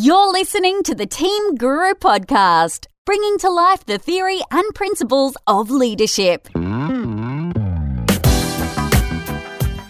[0.00, 5.72] You're listening to the Team Guru podcast, bringing to life the theory and principles of
[5.72, 6.46] leadership.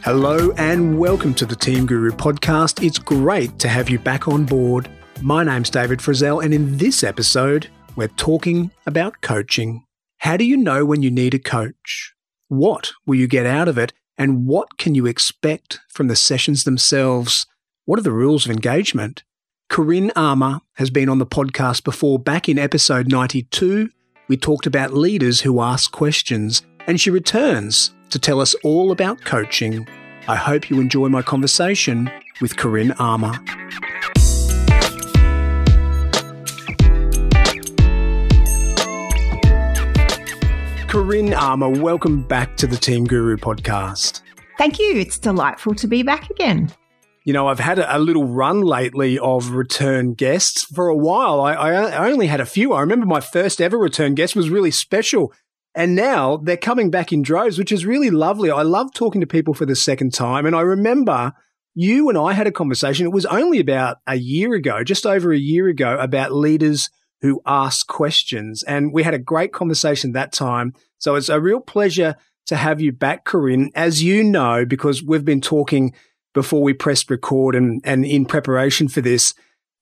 [0.02, 2.82] Hello and welcome to the Team Guru podcast.
[2.82, 4.88] It's great to have you back on board.
[5.20, 9.84] My name's David Frizzell, and in this episode, we're talking about coaching.
[10.20, 12.14] How do you know when you need a coach?
[12.48, 13.92] What will you get out of it?
[14.16, 17.46] And what can you expect from the sessions themselves?
[17.84, 19.22] What are the rules of engagement?
[19.68, 22.18] Corinne Armour has been on the podcast before.
[22.18, 23.90] Back in episode 92,
[24.26, 29.20] we talked about leaders who ask questions, and she returns to tell us all about
[29.26, 29.86] coaching.
[30.26, 33.34] I hope you enjoy my conversation with Corinne Armour.
[40.88, 44.22] Corinne Armour, welcome back to the Team Guru podcast.
[44.56, 44.96] Thank you.
[44.96, 46.72] It's delightful to be back again
[47.24, 50.64] you know, I've had a, little run lately of return guests.
[50.64, 52.72] For a while, I, I, only had a few.
[52.72, 55.32] I remember my first ever return guest was really special.
[55.74, 58.50] And now they're coming back in droves, which is really lovely.
[58.50, 60.46] I love talking to people for the second time.
[60.46, 61.34] And I remember
[61.74, 63.06] you and I had a conversation.
[63.06, 67.40] It was only about a year ago, just over a year ago, about leaders who
[67.46, 68.62] ask questions.
[68.62, 70.72] And we had a great conversation that time.
[70.98, 72.16] So it's a real pleasure
[72.46, 73.70] to have you back, Corinne.
[73.74, 75.94] As you know, because we've been talking
[76.34, 79.34] before we pressed record and, and in preparation for this,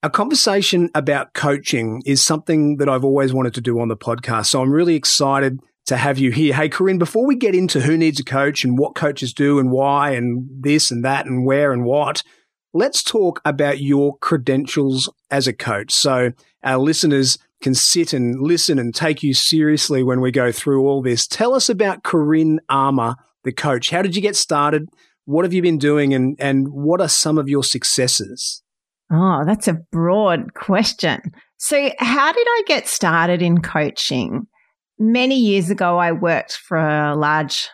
[0.03, 4.47] a conversation about coaching is something that I've always wanted to do on the podcast.
[4.47, 6.53] So I'm really excited to have you here.
[6.53, 9.71] Hey, Corinne, before we get into who needs a coach and what coaches do and
[9.71, 12.23] why and this and that and where and what,
[12.73, 15.91] let's talk about your credentials as a coach.
[15.91, 16.31] So
[16.63, 21.01] our listeners can sit and listen and take you seriously when we go through all
[21.01, 21.25] this.
[21.25, 23.89] Tell us about Corinne Armour, the coach.
[23.89, 24.89] How did you get started?
[25.27, 28.63] What have you been doing and, and what are some of your successes?
[29.11, 31.19] Oh, that's a broad question.
[31.57, 34.47] So, how did I get started in coaching?
[34.97, 37.67] Many years ago, I worked for a large,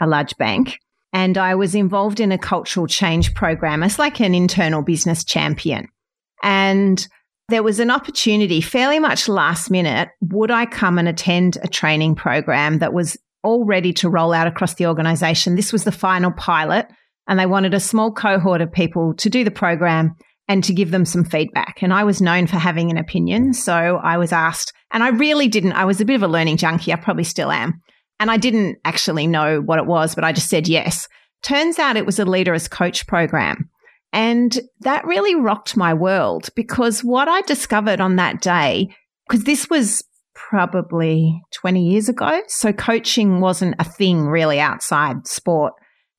[0.00, 0.78] a large bank
[1.12, 5.88] and I was involved in a cultural change program as like an internal business champion.
[6.44, 7.04] And
[7.48, 10.10] there was an opportunity fairly much last minute.
[10.20, 14.46] Would I come and attend a training program that was all ready to roll out
[14.46, 15.56] across the organization?
[15.56, 16.86] This was the final pilot
[17.26, 20.16] and they wanted a small cohort of people to do the program
[20.48, 21.80] and to give them some feedback.
[21.80, 23.54] And I was known for having an opinion.
[23.54, 26.56] So I was asked, and I really didn't, I was a bit of a learning
[26.56, 26.92] junkie.
[26.92, 27.80] I probably still am.
[28.18, 31.06] And I didn't actually know what it was, but I just said yes.
[31.42, 33.70] Turns out it was a leader as coach program.
[34.12, 38.94] And that really rocked my world because what I discovered on that day,
[39.28, 40.02] because this was
[40.50, 42.42] probably 20 years ago.
[42.48, 45.74] So coaching wasn't a thing really outside sport.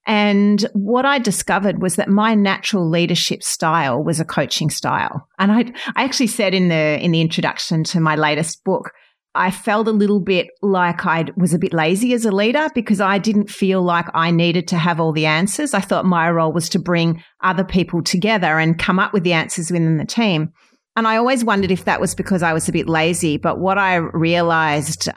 [0.07, 5.27] And what I discovered was that my natural leadership style was a coaching style.
[5.37, 5.59] And I,
[5.95, 8.91] I actually said in the, in the introduction to my latest book,
[9.35, 13.01] I felt a little bit like I was a bit lazy as a leader because
[13.01, 15.73] I didn't feel like I needed to have all the answers.
[15.73, 19.33] I thought my role was to bring other people together and come up with the
[19.33, 20.51] answers within the team.
[20.95, 23.37] And I always wondered if that was because I was a bit lazy.
[23.37, 25.13] But what I realized uh,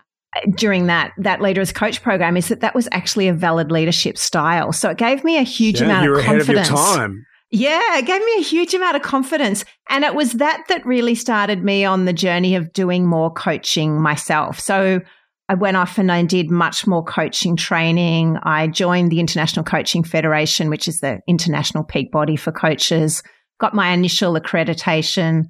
[0.57, 4.17] during that that leader as coach program is that that was actually a valid leadership
[4.17, 4.73] style.
[4.73, 6.69] So it gave me a huge yeah, amount of confidence.
[6.71, 7.27] Of time.
[7.51, 9.65] Yeah, it gave me a huge amount of confidence.
[9.89, 14.01] And it was that that really started me on the journey of doing more coaching
[14.01, 14.59] myself.
[14.59, 15.01] So
[15.49, 18.39] I went off and I did much more coaching training.
[18.43, 23.23] I joined the International Coaching Federation, which is the international peak body for coaches,
[23.61, 25.45] got my initial accreditation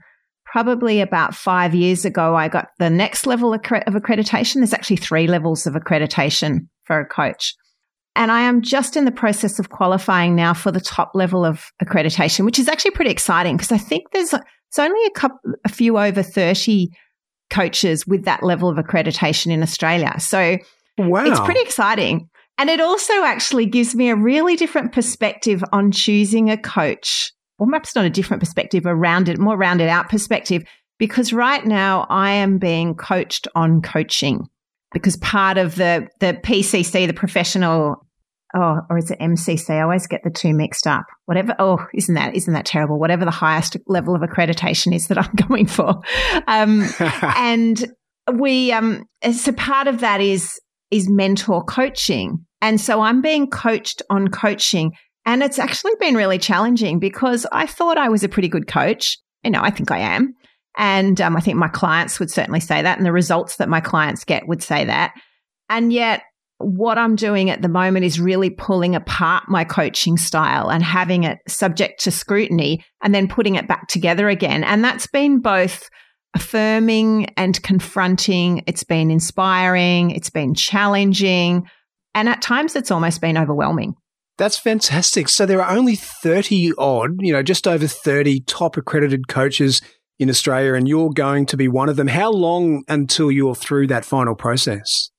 [0.55, 4.55] probably about five years ago, I got the next level of accreditation.
[4.55, 7.57] There's actually three levels of accreditation for a coach.
[8.15, 11.73] And I am just in the process of qualifying now for the top level of
[11.83, 15.69] accreditation, which is actually pretty exciting because I think there's it's only a couple, a
[15.69, 16.89] few over 30
[17.51, 20.15] coaches with that level of accreditation in Australia.
[20.21, 20.59] So
[20.99, 21.25] wow.
[21.25, 22.29] it's pretty exciting.
[22.59, 27.67] And it also actually gives me a really different perspective on choosing a coach or
[27.67, 30.65] perhaps not a different perspective, a rounded, more rounded out perspective,
[30.99, 34.49] because right now I am being coached on coaching
[34.93, 38.07] because part of the, the PCC, the professional,
[38.55, 39.71] oh, or is it MCC?
[39.71, 41.05] I always get the two mixed up.
[41.27, 41.55] Whatever.
[41.59, 42.99] Oh, isn't that, isn't that terrible?
[42.99, 46.01] Whatever the highest level of accreditation is that I'm going for.
[46.47, 46.87] Um,
[47.37, 47.85] and
[48.33, 52.47] we, um, so part of that is, is mentor coaching.
[52.63, 54.93] And so I'm being coached on coaching
[55.27, 59.19] and it's actually been really challenging because I thought I was a pretty good coach.
[59.43, 60.35] You know, I think I am.
[60.77, 62.99] And um, I think my clients would certainly say that.
[62.99, 65.15] And the results that my clients get would say that.
[65.69, 66.23] And yet,
[66.59, 71.25] what I'm doing at the moment is really pulling apart my coaching style and having
[71.25, 74.63] it subject to scrutiny and then putting it back together again.
[74.65, 75.89] And that's been both
[76.35, 78.63] affirming and confronting.
[78.67, 80.11] It's been inspiring.
[80.11, 81.69] It's been challenging.
[82.15, 83.95] And at times it's almost been overwhelming.
[84.37, 85.29] That's fantastic.
[85.29, 89.81] So there are only 30 odd, you know, just over 30 top accredited coaches
[90.19, 92.09] in Australia, and you're going to be one of them.
[92.09, 95.11] How long until you're through that final process?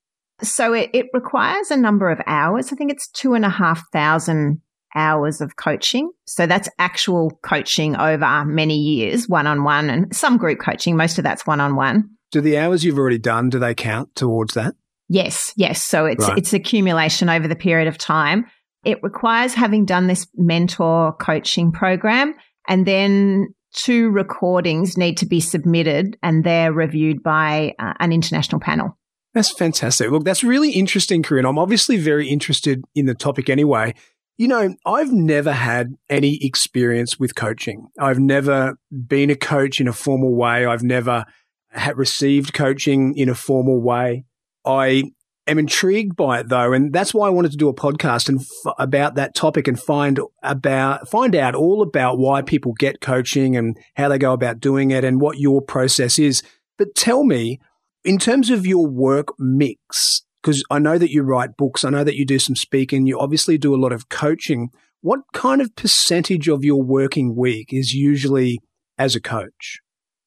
[0.41, 2.71] So it, it requires a number of hours.
[2.71, 4.61] I think it's two and a half thousand
[4.95, 6.09] hours of coaching.
[6.25, 10.97] So that's actual coaching over many years, one on one, and some group coaching.
[10.97, 12.09] Most of that's one on one.
[12.31, 14.73] Do the hours you've already done, do they count towards that?
[15.07, 15.83] Yes, yes.
[15.83, 16.37] So it's right.
[16.37, 18.45] it's accumulation over the period of time.
[18.85, 22.35] It requires having done this mentor coaching program
[22.67, 28.61] and then two recordings need to be submitted and they're reviewed by uh, an international
[28.61, 28.97] panel.
[29.33, 30.09] That's fantastic.
[30.09, 31.45] Look, that's really interesting, Corinne.
[31.45, 33.93] I'm obviously very interested in the topic anyway.
[34.37, 37.87] You know, I've never had any experience with coaching.
[37.99, 40.65] I've never been a coach in a formal way.
[40.65, 41.25] I've never
[41.69, 44.25] had received coaching in a formal way.
[44.65, 45.11] I
[45.47, 48.41] am intrigued by it though, and that's why I wanted to do a podcast and
[48.41, 53.55] f- about that topic and find about find out all about why people get coaching
[53.55, 56.43] and how they go about doing it and what your process is.
[56.77, 57.59] But tell me,
[58.03, 62.03] in terms of your work mix, because I know that you write books, I know
[62.03, 64.69] that you do some speaking, you obviously do a lot of coaching.
[65.01, 68.59] What kind of percentage of your working week is usually
[68.97, 69.79] as a coach?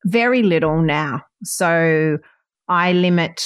[0.04, 1.22] Very little now.
[1.42, 2.18] So
[2.68, 3.42] I limit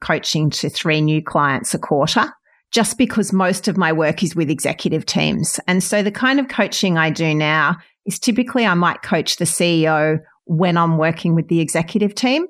[0.00, 2.32] coaching to three new clients a quarter
[2.72, 5.60] just because most of my work is with executive teams.
[5.66, 9.44] And so the kind of coaching I do now is typically I might coach the
[9.44, 12.46] CEO when I'm working with the executive team,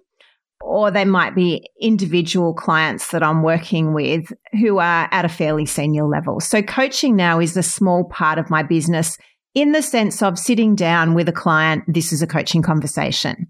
[0.61, 5.67] or they might be individual clients that I'm working with who are at a fairly
[5.67, 6.41] senior level.
[6.41, 9.17] So coaching now is a small part of my business
[9.55, 11.85] in the sense of sitting down with a client.
[11.87, 13.47] This is a coaching conversation.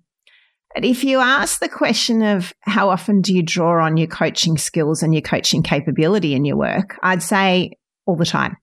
[0.76, 4.58] But if you ask the question of how often do you draw on your coaching
[4.58, 7.70] skills and your coaching capability in your work, I'd say
[8.04, 8.58] all the time.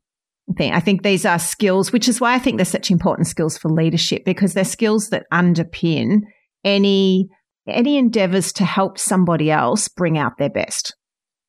[0.48, 3.26] I think, I think these are skills, which is why I think they're such important
[3.26, 6.20] skills for leadership because they're skills that underpin
[6.64, 7.30] any,
[7.68, 10.96] any endeavors to help somebody else bring out their best.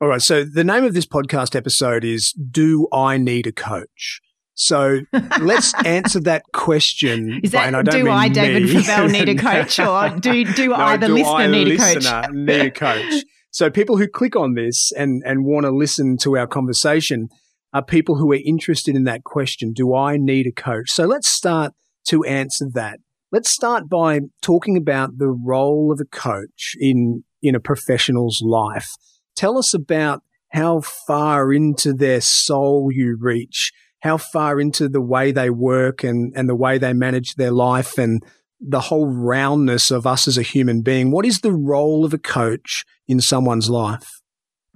[0.00, 0.22] All right.
[0.22, 4.22] So the name of this podcast episode is Do I Need a Coach?
[4.55, 5.01] So
[5.41, 7.41] let's answer that question.
[7.45, 10.97] Is that, I do I, David Favell, need a coach, or do do no, I,
[10.97, 12.31] the do listener, I, need a coach?
[12.33, 13.25] need a coach.
[13.51, 17.29] So people who click on this and and want to listen to our conversation
[17.73, 19.73] are people who are interested in that question.
[19.73, 20.91] Do I need a coach?
[20.91, 21.73] So let's start
[22.06, 23.01] to answer that.
[23.33, 28.93] Let's start by talking about the role of a coach in in a professional's life.
[29.35, 30.23] Tell us about
[30.53, 33.73] how far into their soul you reach
[34.05, 37.97] how far into the way they work and, and the way they manage their life
[37.97, 38.23] and
[38.61, 41.11] the whole roundness of us as a human being.
[41.11, 44.21] What is the role of a coach in someone's life?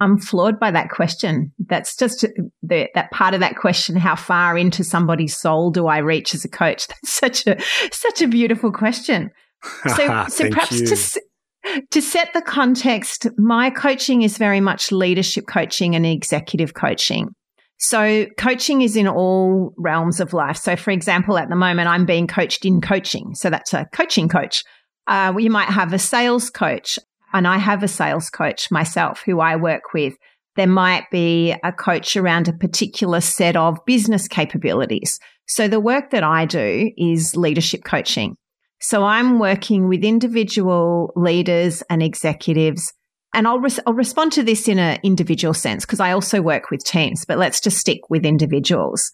[0.01, 1.53] I'm floored by that question.
[1.59, 2.25] That's just
[2.63, 3.97] the, that part of that question.
[3.97, 6.87] How far into somebody's soul do I reach as a coach?
[6.89, 7.61] That's such a,
[7.93, 9.31] such a beautiful question.
[9.89, 15.97] So, so perhaps to, to set the context, my coaching is very much leadership coaching
[15.97, 17.35] and executive coaching.
[17.79, 20.57] So coaching is in all realms of life.
[20.57, 23.35] So for example, at the moment, I'm being coached in coaching.
[23.35, 24.65] So that's a coaching coach.
[25.07, 26.99] Uh, you might have a sales coach
[27.32, 30.15] and I have a sales coach myself who I work with.
[30.56, 35.20] There might be a coach around a particular set of business capabilities.
[35.47, 38.37] So the work that I do is leadership coaching.
[38.81, 42.93] So I'm working with individual leaders and executives
[43.35, 46.70] and I'll, res- I'll respond to this in an individual sense because I also work
[46.70, 49.11] with teams, but let's just stick with individuals.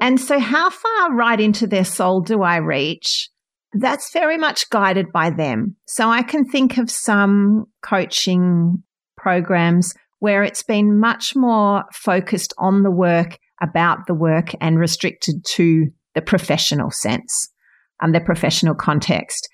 [0.00, 3.28] And so, how far right into their soul do I reach?
[3.72, 5.76] That's very much guided by them.
[5.86, 8.82] So, I can think of some coaching
[9.16, 15.44] programs where it's been much more focused on the work, about the work, and restricted
[15.44, 17.50] to the professional sense
[18.00, 19.48] and the professional context.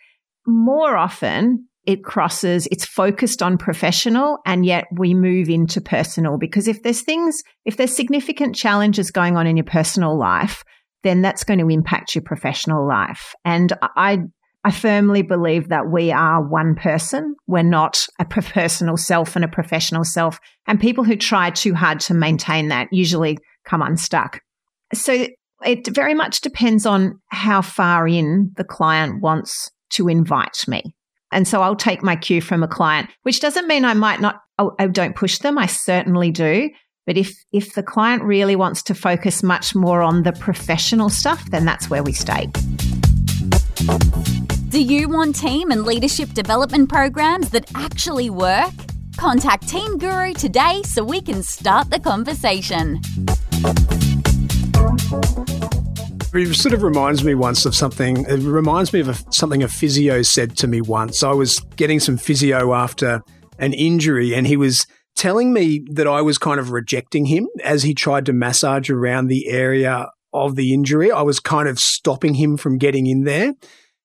[0.47, 6.66] More often, it crosses, it's focused on professional and yet we move into personal because
[6.66, 10.64] if there's things, if there's significant challenges going on in your personal life,
[11.05, 13.35] then that's going to impact your professional life.
[13.45, 14.19] And I,
[14.64, 17.37] I firmly believe that we are one person.
[17.47, 20.40] We're not a personal self and a professional self.
[20.66, 24.40] And people who try too hard to maintain that usually come unstuck.
[24.93, 25.28] So
[25.64, 30.83] it very much depends on how far in the client wants to invite me.
[31.37, 34.40] And so I'll take my cue from a client, which doesn't mean I might not
[34.59, 35.59] I, don't push them.
[35.59, 36.71] I certainly do.
[37.07, 41.45] But if, if the client really wants to focus much more on the professional stuff,
[41.50, 42.47] then that's where we stay.
[44.71, 48.73] Do you want team and leadership development programs that actually work?
[49.19, 53.02] Contact Team Guru today so we can start the conversation.
[56.35, 58.26] It sort of reminds me once of something.
[58.26, 61.23] It reminds me of a, something a physio said to me once.
[61.23, 63.23] I was getting some physio after
[63.59, 67.83] an injury, and he was telling me that I was kind of rejecting him as
[67.83, 71.11] he tried to massage around the area of the injury.
[71.11, 73.54] I was kind of stopping him from getting in there.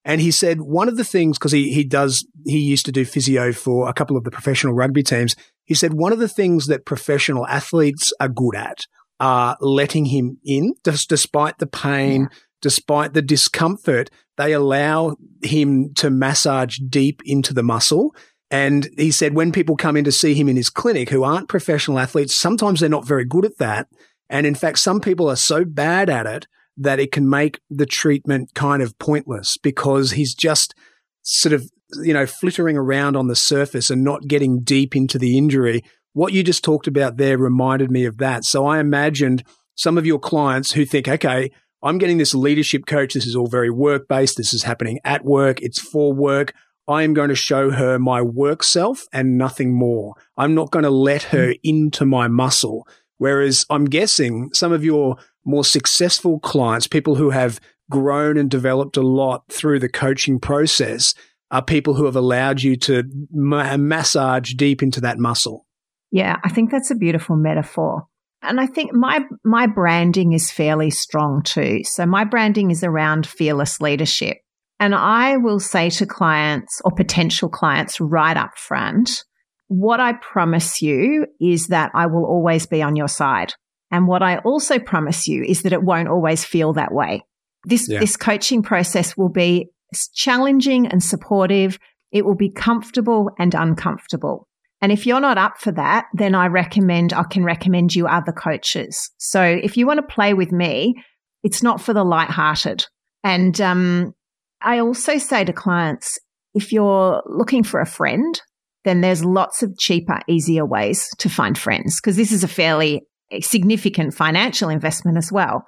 [0.06, 3.06] And he said one of the things, because he, he does, he used to do
[3.06, 5.36] physio for a couple of the professional rugby teams.
[5.66, 8.80] He said one of the things that professional athletes are good at
[9.22, 12.38] are letting him in, just despite the pain, yeah.
[12.62, 14.10] despite the discomfort.
[14.38, 18.16] They allow him to massage deep into the muscle.
[18.50, 21.48] And he said when people come in to see him in his clinic who aren't
[21.48, 23.88] professional athletes, sometimes they're not very good at that.
[24.28, 27.86] And in fact, some people are so bad at it that it can make the
[27.86, 30.74] treatment kind of pointless because he's just
[31.22, 31.70] sort of,
[32.02, 35.84] you know, flittering around on the surface and not getting deep into the injury.
[36.14, 38.44] What you just talked about there reminded me of that.
[38.44, 39.44] So I imagined
[39.76, 41.52] some of your clients who think, okay,
[41.84, 43.14] I'm getting this leadership coach.
[43.14, 44.38] This is all very work based.
[44.38, 45.62] This is happening at work.
[45.62, 46.54] It's for work.
[46.88, 50.16] I am going to show her my work self and nothing more.
[50.38, 51.60] I'm not going to let her mm.
[51.64, 52.88] into my muscle.
[53.18, 58.98] Whereas I'm guessing some of your more successful clients, people who have grown and developed
[58.98, 61.14] a lot through the coaching process,
[61.52, 65.66] are people who have allowed you to ma- massage deep into that muscle.
[66.12, 68.04] Yeah, I think that's a beautiful metaphor.
[68.44, 71.82] And I think my my branding is fairly strong too.
[71.84, 74.38] So my branding is around fearless leadership.
[74.80, 79.24] And I will say to clients or potential clients right up front,
[79.68, 83.54] what I promise you is that I will always be on your side.
[83.92, 87.24] And what I also promise you is that it won't always feel that way.
[87.66, 88.00] This, yeah.
[88.00, 89.70] this coaching process will be
[90.16, 91.78] challenging and supportive.
[92.12, 94.48] It will be comfortable and uncomfortable.
[94.82, 98.32] And if you're not up for that, then I recommend, I can recommend you other
[98.32, 99.12] coaches.
[99.18, 100.96] So if you want to play with me,
[101.44, 102.86] it's not for the light-hearted.
[103.24, 104.14] And, um,
[104.62, 106.18] I also say to clients,
[106.54, 108.40] if you're looking for a friend,
[108.84, 113.02] then there's lots of cheaper, easier ways to find friends because this is a fairly
[113.42, 115.64] significant financial investment as well.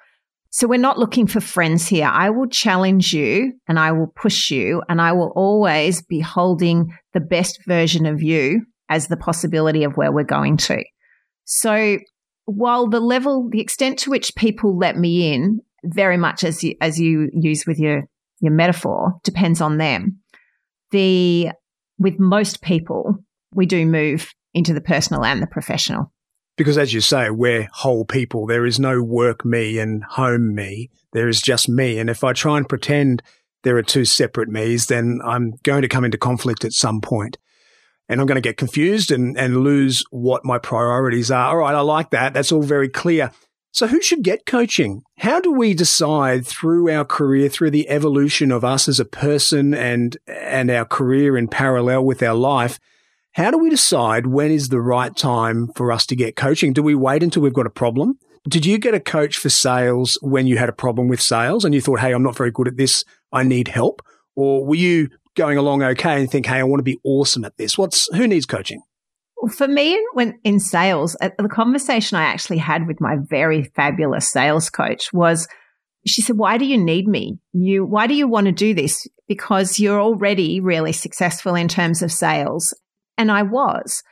[0.49, 2.07] So we're not looking for friends here.
[2.07, 6.95] I will challenge you and I will push you and I will always be holding
[7.13, 10.83] the best version of you as the possibility of where we're going to.
[11.45, 11.97] So
[12.45, 16.75] while the level, the extent to which people let me in very much as you,
[16.81, 18.03] as you use with your,
[18.39, 20.19] your metaphor depends on them.
[20.91, 21.51] The
[21.97, 23.17] with most people,
[23.53, 26.11] we do move into the personal and the professional.
[26.55, 28.45] Because as you say, we're whole people.
[28.45, 30.91] There is no work me and home me.
[31.11, 31.97] There is just me.
[31.97, 33.23] And if I try and pretend
[33.63, 37.37] there are two separate me's, then I'm going to come into conflict at some point.
[38.09, 41.49] And I'm going to get confused and, and lose what my priorities are.
[41.49, 42.33] All right, I like that.
[42.33, 43.31] That's all very clear.
[43.71, 45.01] So, who should get coaching?
[45.17, 49.73] How do we decide through our career, through the evolution of us as a person
[49.73, 52.79] and, and our career in parallel with our life?
[53.31, 56.71] How do we decide when is the right time for us to get coaching?
[56.71, 58.19] Do we wait until we've got a problem?
[58.47, 61.73] Did you get a coach for sales when you had a problem with sales and
[61.73, 63.03] you thought, hey, I'm not very good at this.
[63.31, 64.03] I need help?
[64.35, 67.57] Or were you going along okay and think, hey, I want to be awesome at
[67.57, 67.77] this?
[67.77, 68.81] What's, who needs coaching?
[69.49, 74.29] for me, when in sales, uh, the conversation I actually had with my very fabulous
[74.29, 75.47] sales coach was,
[76.05, 77.39] she said, why do you need me?
[77.53, 79.07] You, why do you want to do this?
[79.27, 82.73] Because you're already really successful in terms of sales.
[83.17, 84.03] And I was.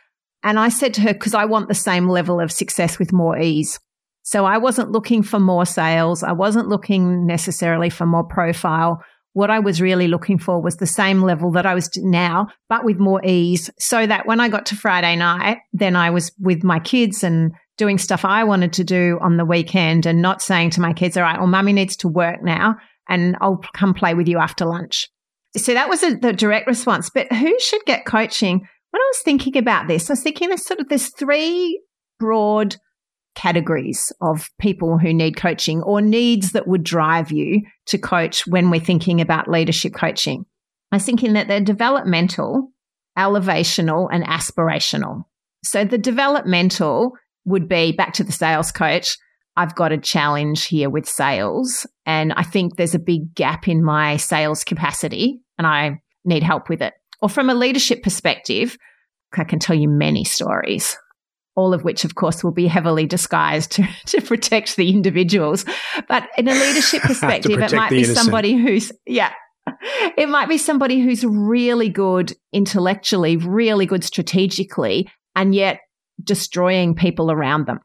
[0.43, 3.37] And I said to her, because I want the same level of success with more
[3.37, 3.79] ease.
[4.23, 6.23] So I wasn't looking for more sales.
[6.23, 9.03] I wasn't looking necessarily for more profile.
[9.33, 12.83] What I was really looking for was the same level that I was now, but
[12.83, 16.63] with more ease so that when I got to Friday night, then I was with
[16.63, 20.71] my kids and doing stuff I wanted to do on the weekend and not saying
[20.71, 22.75] to my kids, all right, well, mummy needs to work now
[23.09, 25.09] and I'll come play with you after lunch.
[25.57, 27.09] So that was a, the direct response.
[27.09, 28.59] But who should get coaching?
[28.59, 31.81] When I was thinking about this, I was thinking there's sort of there's three
[32.19, 32.75] broad
[33.35, 38.69] categories of people who need coaching or needs that would drive you to coach when
[38.69, 40.45] we're thinking about leadership coaching.
[40.91, 42.71] I was thinking that they're developmental,
[43.17, 45.23] elevational, and aspirational.
[45.63, 47.13] So the developmental
[47.45, 49.17] would be back to the sales coach.
[49.55, 53.83] I've got a challenge here with sales, and I think there's a big gap in
[53.83, 56.93] my sales capacity, and I need help with it.
[57.21, 58.77] Or from a leadership perspective,
[59.37, 60.97] I can tell you many stories
[61.55, 65.65] all of which, of course, will be heavily disguised to, to protect the individuals.
[66.07, 68.17] But in a leadership perspective, it might be innocent.
[68.17, 69.33] somebody who's, yeah,
[70.17, 75.79] it might be somebody who's really good intellectually, really good strategically, and yet
[76.23, 77.79] destroying people around them.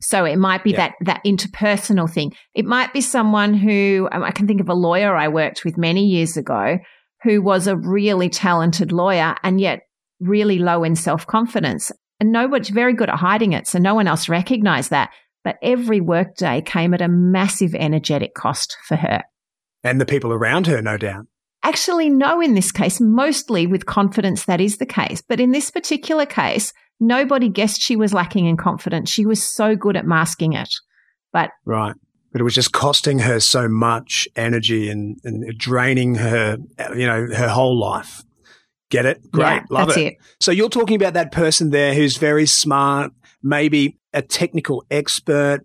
[0.00, 0.76] So it might be yeah.
[0.76, 2.32] that that interpersonal thing.
[2.54, 5.76] It might be someone who um, I can think of a lawyer I worked with
[5.76, 6.78] many years ago
[7.24, 9.80] who was a really talented lawyer and yet
[10.20, 11.90] really low in self confidence.
[12.20, 13.66] And nobody's very good at hiding it.
[13.66, 15.10] So no one else recognized that.
[15.44, 19.22] But every workday came at a massive energetic cost for her.
[19.84, 21.26] And the people around her, no doubt.
[21.62, 25.22] Actually, no, in this case, mostly with confidence that is the case.
[25.26, 29.10] But in this particular case, nobody guessed she was lacking in confidence.
[29.10, 30.72] She was so good at masking it.
[31.32, 31.94] But right.
[32.32, 36.58] But it was just costing her so much energy and, and draining her,
[36.94, 38.22] you know, her whole life.
[38.90, 39.30] Get it?
[39.30, 39.44] Great.
[39.44, 39.98] Yeah, Love it.
[39.98, 40.16] it.
[40.40, 45.60] So you're talking about that person there who's very smart, maybe a technical expert,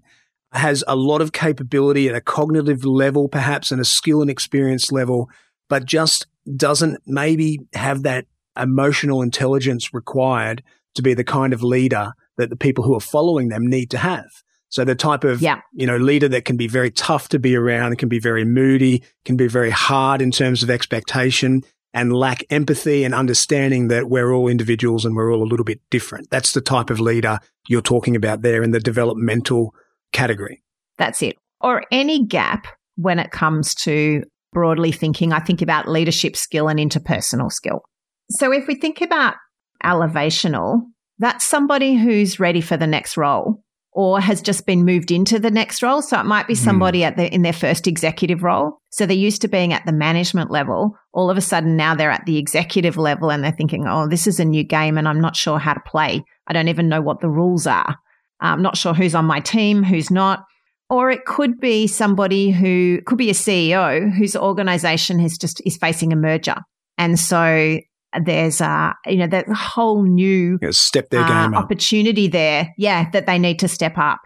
[0.51, 4.91] has a lot of capability at a cognitive level, perhaps, and a skill and experience
[4.91, 5.29] level,
[5.69, 8.25] but just doesn't maybe have that
[8.59, 10.61] emotional intelligence required
[10.95, 13.97] to be the kind of leader that the people who are following them need to
[13.97, 14.29] have.
[14.69, 15.61] So the type of, yeah.
[15.71, 19.03] you know, leader that can be very tough to be around, can be very moody,
[19.23, 24.33] can be very hard in terms of expectation, and lack empathy and understanding that we're
[24.33, 26.29] all individuals and we're all a little bit different.
[26.29, 29.73] That's the type of leader you're talking about there in the developmental
[30.11, 30.63] category.
[30.97, 31.37] That's it.
[31.61, 36.79] Or any gap when it comes to broadly thinking, I think about leadership skill and
[36.79, 37.81] interpersonal skill.
[38.29, 39.35] So if we think about
[39.83, 40.81] elevational,
[41.19, 43.63] that's somebody who's ready for the next role
[43.95, 46.01] or has just been moved into the next role.
[46.01, 46.63] So it might be hmm.
[46.63, 47.07] somebody mm.
[47.07, 48.79] at the, in their first executive role.
[48.89, 50.97] So they're used to being at the management level.
[51.13, 54.25] All of a sudden now they're at the executive level and they're thinking, oh, this
[54.25, 56.23] is a new game and I'm not sure how to play.
[56.47, 57.95] I don't even know what the rules are.
[58.39, 60.43] I'm not sure who's on my team, who's not.
[60.89, 65.77] Or it could be somebody who could be a CEO whose organization is just is
[65.77, 66.57] facing a merger.
[66.97, 67.79] And so
[68.21, 73.25] there's a you know that whole new step their uh, game opportunity there yeah that
[73.25, 74.21] they need to step up.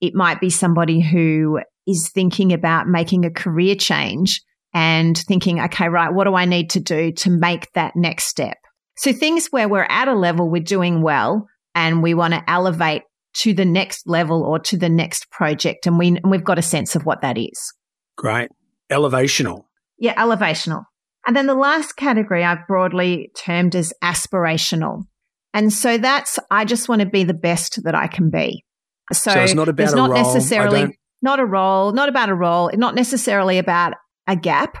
[0.00, 4.42] It might be somebody who is thinking about making a career change
[4.74, 8.56] and thinking okay right what do i need to do to make that next step?
[8.96, 13.02] So things where we're at a level we're doing well and we want to elevate
[13.34, 16.62] to the next level or to the next project and we and we've got a
[16.62, 17.72] sense of what that is.
[18.16, 18.48] Great.
[18.90, 19.64] Elevational.
[19.98, 20.84] Yeah elevational
[21.28, 25.02] and then the last category I've broadly termed as aspirational.
[25.52, 28.64] And so that's, I just want to be the best that I can be.
[29.12, 30.22] So, so it's not about not role.
[30.24, 33.92] necessarily not a role, not about a role, not necessarily about
[34.26, 34.78] a gap,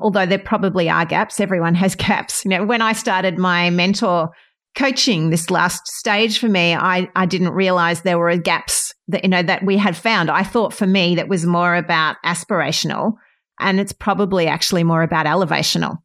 [0.00, 1.40] although there probably are gaps.
[1.40, 2.44] Everyone has gaps.
[2.44, 4.28] You know, when I started my mentor
[4.76, 9.30] coaching this last stage for me, I, I didn't realize there were gaps that, you
[9.30, 10.30] know, that we had found.
[10.30, 13.14] I thought for me that was more about aspirational
[13.60, 15.98] and it's probably actually more about elevational.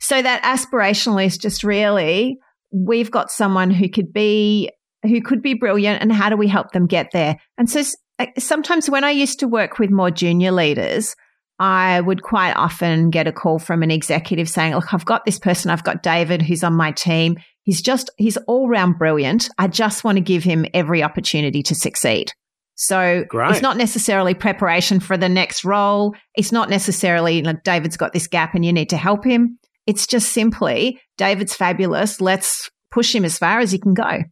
[0.00, 2.38] So that aspirational is just really,
[2.72, 4.70] we've got someone who could be,
[5.02, 7.36] who could be brilliant and how do we help them get there?
[7.58, 7.82] And so
[8.18, 11.14] uh, sometimes when I used to work with more junior leaders,
[11.58, 15.38] I would quite often get a call from an executive saying, look, I've got this
[15.38, 15.70] person.
[15.70, 17.36] I've got David who's on my team.
[17.64, 19.50] He's just, he's all round brilliant.
[19.58, 22.32] I just want to give him every opportunity to succeed.
[22.80, 23.50] So Great.
[23.50, 26.14] it's not necessarily preparation for the next role.
[26.34, 29.58] It's not necessarily like David's got this gap and you need to help him.
[29.86, 32.22] It's just simply David's fabulous.
[32.22, 34.22] Let's push him as far as he can go.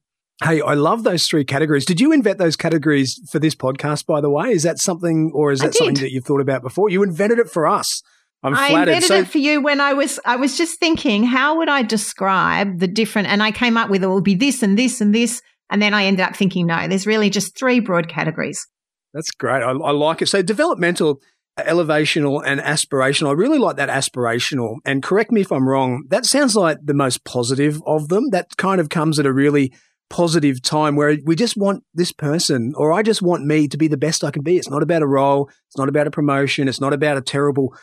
[0.42, 1.84] Hey, I love those three categories.
[1.84, 4.48] Did you invent those categories for this podcast, by the way?
[4.48, 6.88] Is that something, or is that something that you've thought about before?
[6.88, 8.02] You invented it for us.
[8.42, 8.92] I'm I flattered.
[8.92, 11.82] invented so- it for you when I was I was just thinking, how would I
[11.82, 13.28] describe the different?
[13.28, 15.94] And I came up with it will be this and this and this and then
[15.94, 18.66] I ended up thinking, no, there's really just three broad categories.
[19.14, 19.62] That's great.
[19.62, 20.26] I, I like it.
[20.26, 21.20] So developmental,
[21.58, 23.28] elevational, and aspirational.
[23.28, 24.76] I really like that aspirational.
[24.84, 26.04] And correct me if I'm wrong.
[26.08, 28.30] That sounds like the most positive of them.
[28.30, 29.72] That kind of comes at a really
[30.10, 33.88] positive time where we just want this person or I just want me to be
[33.88, 34.56] the best I can be.
[34.56, 35.50] It's not about a role.
[35.66, 36.68] It's not about a promotion.
[36.68, 37.76] It's not about a terrible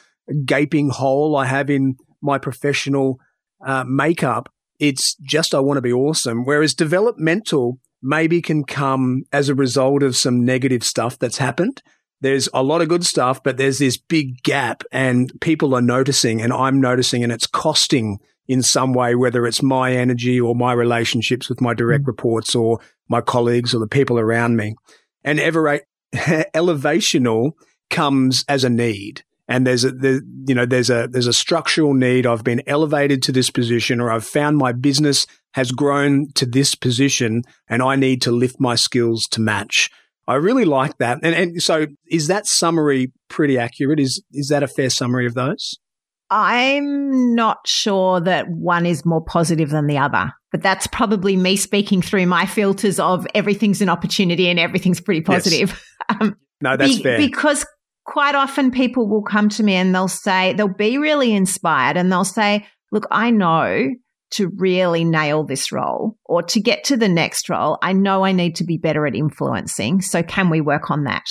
[0.43, 3.19] gaping hole I have in my professional
[3.65, 4.49] uh, makeup.
[4.79, 6.45] It's just, I want to be awesome.
[6.45, 11.81] Whereas developmental maybe can come as a result of some negative stuff that's happened.
[12.21, 16.41] There's a lot of good stuff, but there's this big gap and people are noticing
[16.41, 20.71] and I'm noticing and it's costing in some way, whether it's my energy or my
[20.73, 22.07] relationships with my direct mm.
[22.07, 24.75] reports or my colleagues or the people around me.
[25.23, 25.81] And ever
[26.13, 27.53] elevational
[27.89, 29.23] comes as a need.
[29.47, 33.21] And there's a there, you know there's a there's a structural need i've been elevated
[33.23, 37.95] to this position or i've found my business has grown to this position and i
[37.95, 39.89] need to lift my skills to match
[40.27, 44.63] i really like that and, and so is that summary pretty accurate is is that
[44.63, 45.77] a fair summary of those
[46.31, 51.55] I'm not sure that one is more positive than the other, but that's probably me
[51.55, 55.69] speaking through my filters of everything's an opportunity and everything's pretty positive.
[55.69, 55.81] Yes.
[56.07, 57.17] Um, no, that's be- fair.
[57.17, 57.65] Because
[58.05, 62.11] quite often people will come to me and they'll say, they'll be really inspired and
[62.11, 63.89] they'll say, look, I know
[64.31, 68.31] to really nail this role or to get to the next role, I know I
[68.31, 70.01] need to be better at influencing.
[70.01, 71.23] So can we work on that?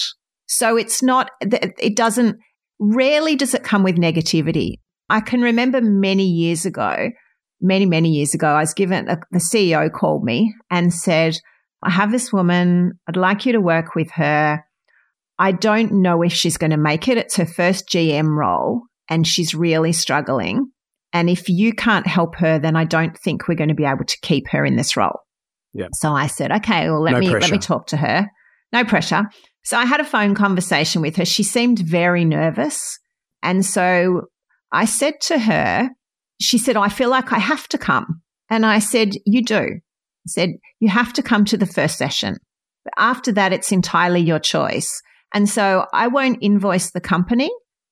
[0.46, 2.36] So it's not, it doesn't,
[2.78, 4.74] rarely does it come with negativity.
[5.08, 7.10] I can remember many years ago,
[7.60, 11.36] many, many years ago, I was given, the CEO called me and said,
[11.82, 12.92] I have this woman.
[13.08, 14.64] I'd like you to work with her.
[15.38, 17.18] I don't know if she's going to make it.
[17.18, 20.70] It's her first GM role and she's really struggling.
[21.12, 24.04] And if you can't help her, then I don't think we're going to be able
[24.04, 25.20] to keep her in this role.
[25.72, 25.88] Yeah.
[25.92, 27.40] So I said, okay, well, let no me, pressure.
[27.40, 28.28] let me talk to her.
[28.72, 29.24] No pressure.
[29.64, 31.24] So I had a phone conversation with her.
[31.24, 32.98] She seemed very nervous.
[33.42, 34.22] And so
[34.72, 35.90] I said to her,
[36.40, 38.22] she said, I feel like I have to come.
[38.50, 39.56] And I said, you do.
[39.56, 42.36] I said, you have to come to the first session.
[42.84, 45.00] But after that, it's entirely your choice.
[45.34, 47.50] And so I won't invoice the company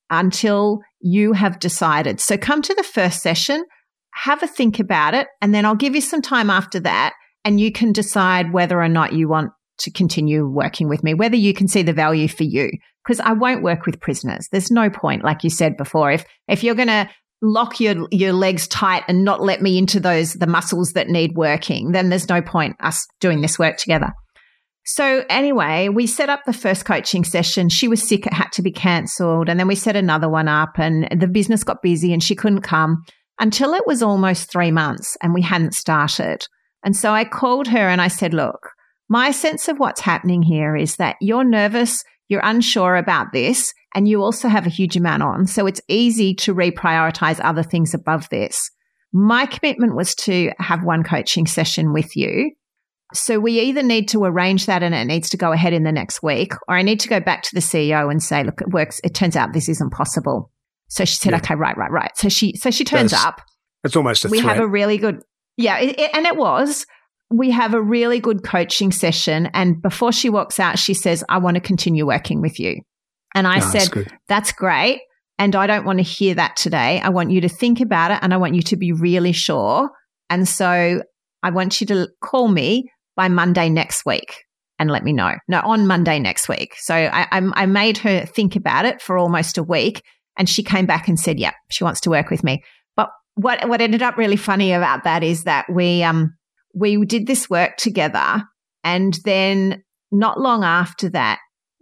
[0.09, 2.21] until you have decided.
[2.21, 3.65] So come to the first session,
[4.15, 7.13] have a think about it, and then I'll give you some time after that
[7.45, 11.37] and you can decide whether or not you want to continue working with me, whether
[11.37, 12.71] you can see the value for you.
[13.05, 14.49] Because I won't work with prisoners.
[14.53, 16.13] There's no point, like you said before.
[16.13, 20.35] If if you're gonna lock your your legs tight and not let me into those
[20.35, 24.13] the muscles that need working, then there's no point us doing this work together.
[24.85, 27.69] So anyway, we set up the first coaching session.
[27.69, 28.27] She was sick.
[28.27, 29.49] It had to be cancelled.
[29.49, 32.63] And then we set another one up and the business got busy and she couldn't
[32.63, 33.05] come
[33.39, 36.47] until it was almost three months and we hadn't started.
[36.85, 38.71] And so I called her and I said, look,
[39.09, 42.05] my sense of what's happening here is that you're nervous.
[42.29, 45.47] You're unsure about this and you also have a huge amount on.
[45.47, 48.71] So it's easy to reprioritize other things above this.
[49.13, 52.53] My commitment was to have one coaching session with you
[53.15, 55.93] so we either need to arrange that and it needs to go ahead in the
[55.93, 58.71] next week, or I need to go back to the CEO and say, look, it
[58.71, 59.01] works.
[59.05, 60.51] It turns out this isn't possible.
[60.89, 61.39] So she said, yeah.
[61.39, 62.11] okay, right, right, right.
[62.17, 63.41] So she, so she turns That's, up.
[63.85, 64.57] It's almost a We threat.
[64.57, 65.23] have a really good,
[65.57, 66.87] yeah, it, it, and it was.
[67.31, 69.49] We have a really good coaching session.
[69.55, 72.81] And before she walks out, she says, I want to continue working with you.
[73.35, 75.01] And I ah, said, that's, that's great.
[75.39, 77.01] And I don't want to hear that today.
[77.01, 79.91] I want you to think about it and I want you to be really sure.
[80.29, 81.03] And so
[81.43, 84.45] I want you to call me by Monday next week
[84.79, 85.35] and let me know.
[85.47, 86.75] No, on Monday next week.
[86.77, 90.03] So I, I, I made her think about it for almost a week,
[90.37, 92.65] and she came back and said, "Yeah, she wants to work with me."
[92.97, 96.35] But what what ended up really funny about that is that we um
[96.75, 98.43] we did this work together,
[98.83, 101.39] and then not long after that,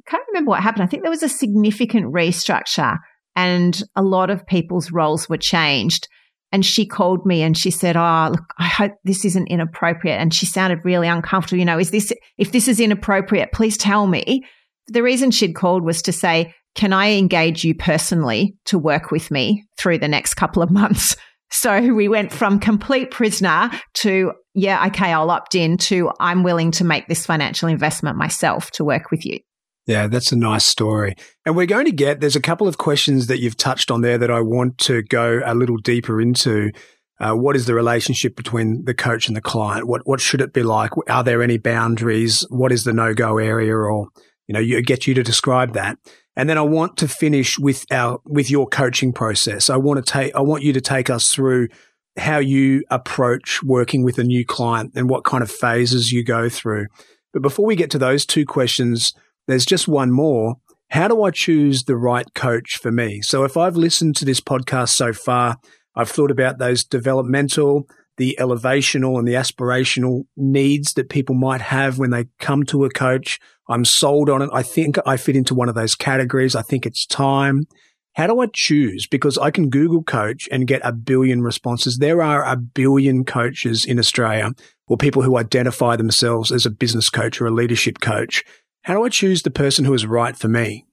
[0.06, 0.82] I can't remember what happened.
[0.82, 2.98] I think there was a significant restructure,
[3.34, 6.06] and a lot of people's roles were changed.
[6.52, 10.18] And she called me and she said, Oh, look, I hope this isn't inappropriate.
[10.18, 11.58] And she sounded really uncomfortable.
[11.58, 14.44] You know, is this, if this is inappropriate, please tell me.
[14.88, 19.30] The reason she'd called was to say, Can I engage you personally to work with
[19.30, 21.16] me through the next couple of months?
[21.52, 26.70] So we went from complete prisoner to, yeah, okay, I'll opt in to I'm willing
[26.70, 29.40] to make this financial investment myself to work with you.
[29.86, 31.16] Yeah, that's a nice story.
[31.44, 34.18] And we're going to get, there's a couple of questions that you've touched on there
[34.18, 36.70] that I want to go a little deeper into.
[37.18, 39.86] Uh, what is the relationship between the coach and the client?
[39.86, 40.92] What, what should it be like?
[41.08, 42.46] Are there any boundaries?
[42.50, 44.08] What is the no go area or,
[44.46, 45.98] you know, you get you to describe that.
[46.36, 49.68] And then I want to finish with our, with your coaching process.
[49.68, 51.68] I want to take, I want you to take us through
[52.16, 56.48] how you approach working with a new client and what kind of phases you go
[56.48, 56.86] through.
[57.32, 59.12] But before we get to those two questions,
[59.50, 60.56] there's just one more.
[60.90, 63.22] How do I choose the right coach for me?
[63.22, 65.56] So if I've listened to this podcast so far,
[65.94, 71.98] I've thought about those developmental, the elevational and the aspirational needs that people might have
[71.98, 73.38] when they come to a coach.
[73.68, 74.50] I'm sold on it.
[74.52, 76.56] I think I fit into one of those categories.
[76.56, 77.66] I think it's time.
[78.14, 79.06] How do I choose?
[79.06, 81.98] Because I can Google coach and get a billion responses.
[81.98, 84.50] There are a billion coaches in Australia
[84.88, 88.42] or people who identify themselves as a business coach or a leadership coach.
[88.82, 90.86] How do I choose the person who is right for me?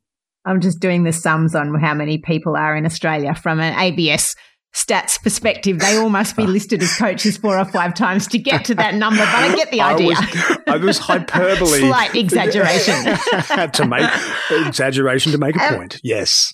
[0.45, 4.35] I'm just doing the sums on how many people are in Australia from an ABS
[4.73, 5.79] stats perspective.
[5.79, 8.95] They all must be listed as coaches four or five times to get to that
[8.95, 10.15] number, but I get the idea.
[10.15, 11.79] I was, I was hyperbole.
[11.79, 13.03] Slight exaggeration.
[13.73, 14.09] to make
[14.51, 15.99] exaggeration to make a um, point.
[16.03, 16.53] Yes.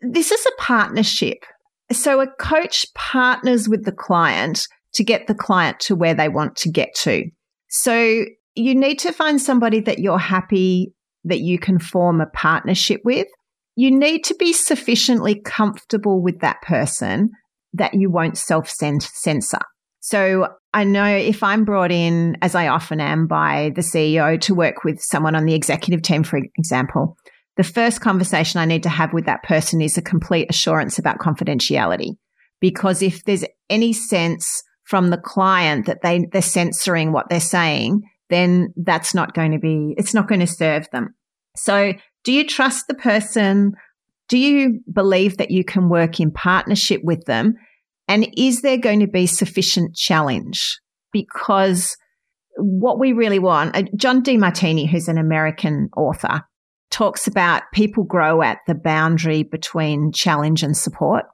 [0.00, 1.38] this is a partnership.
[1.92, 6.56] So a coach partners with the client to get the client to where they want
[6.56, 7.24] to get to.
[7.68, 13.00] So you need to find somebody that you're happy that you can form a partnership
[13.04, 13.26] with.
[13.76, 17.30] You need to be sufficiently comfortable with that person
[17.72, 19.58] that you won't self censor.
[20.00, 24.54] So I know if I'm brought in, as I often am by the CEO to
[24.54, 27.16] work with someone on the executive team, for example,
[27.56, 31.18] the first conversation I need to have with that person is a complete assurance about
[31.18, 32.16] confidentiality.
[32.60, 38.02] Because if there's any sense from the client that they, they're censoring what they're saying,
[38.30, 41.14] then that's not going to be, it's not going to serve them.
[41.56, 41.92] So
[42.24, 43.74] do you trust the person?
[44.28, 47.54] Do you believe that you can work in partnership with them?
[48.08, 50.78] And is there going to be sufficient challenge?
[51.12, 51.96] Because
[52.56, 56.42] what we really want, uh, John Demartini, who's an American author,
[56.90, 61.24] talks about people grow at the boundary between challenge and support.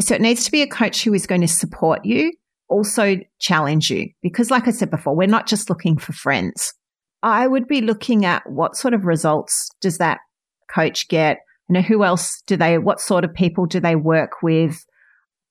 [0.00, 2.32] So it needs to be a coach who is going to support you,
[2.68, 4.10] also challenge you.
[4.22, 6.72] Because like I said before, we're not just looking for friends.
[7.22, 10.18] I would be looking at what sort of results does that
[10.72, 11.38] coach get?
[11.68, 14.84] You know, who else do they, what sort of people do they work with?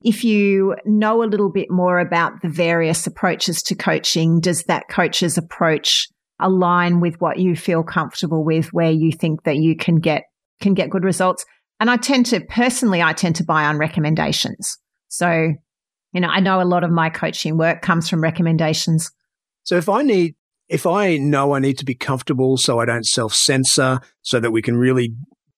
[0.02, 4.88] If you know a little bit more about the various approaches to coaching, does that
[4.90, 6.08] coach's approach
[6.40, 10.24] align with what you feel comfortable with, where you think that you can get,
[10.62, 11.46] can get good results?
[11.80, 14.78] And I tend to, personally, I tend to buy on recommendations.
[15.10, 15.54] So,
[16.14, 19.12] you know, I know a lot of my coaching work comes from recommendations.
[19.64, 20.36] So if I need
[20.70, 24.52] if I know I need to be comfortable so I don't self censor, so that
[24.52, 25.16] we can really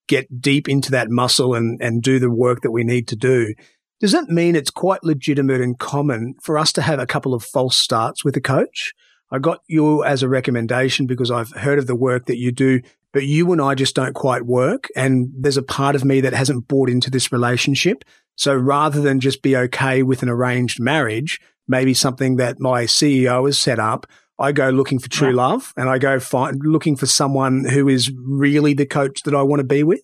[0.07, 3.53] get deep into that muscle and, and do the work that we need to do,
[3.99, 7.43] does that mean it's quite legitimate and common for us to have a couple of
[7.43, 8.93] false starts with a coach?
[9.31, 12.81] I got you as a recommendation because I've heard of the work that you do,
[13.13, 14.87] but you and I just don't quite work.
[14.95, 18.03] And there's a part of me that hasn't bought into this relationship.
[18.35, 23.45] So rather than just be okay with an arranged marriage, maybe something that my CEO
[23.45, 24.05] has set up,
[24.39, 25.35] I go looking for true yeah.
[25.35, 29.41] love and I go find looking for someone who is really the coach that I
[29.43, 30.01] want to be with.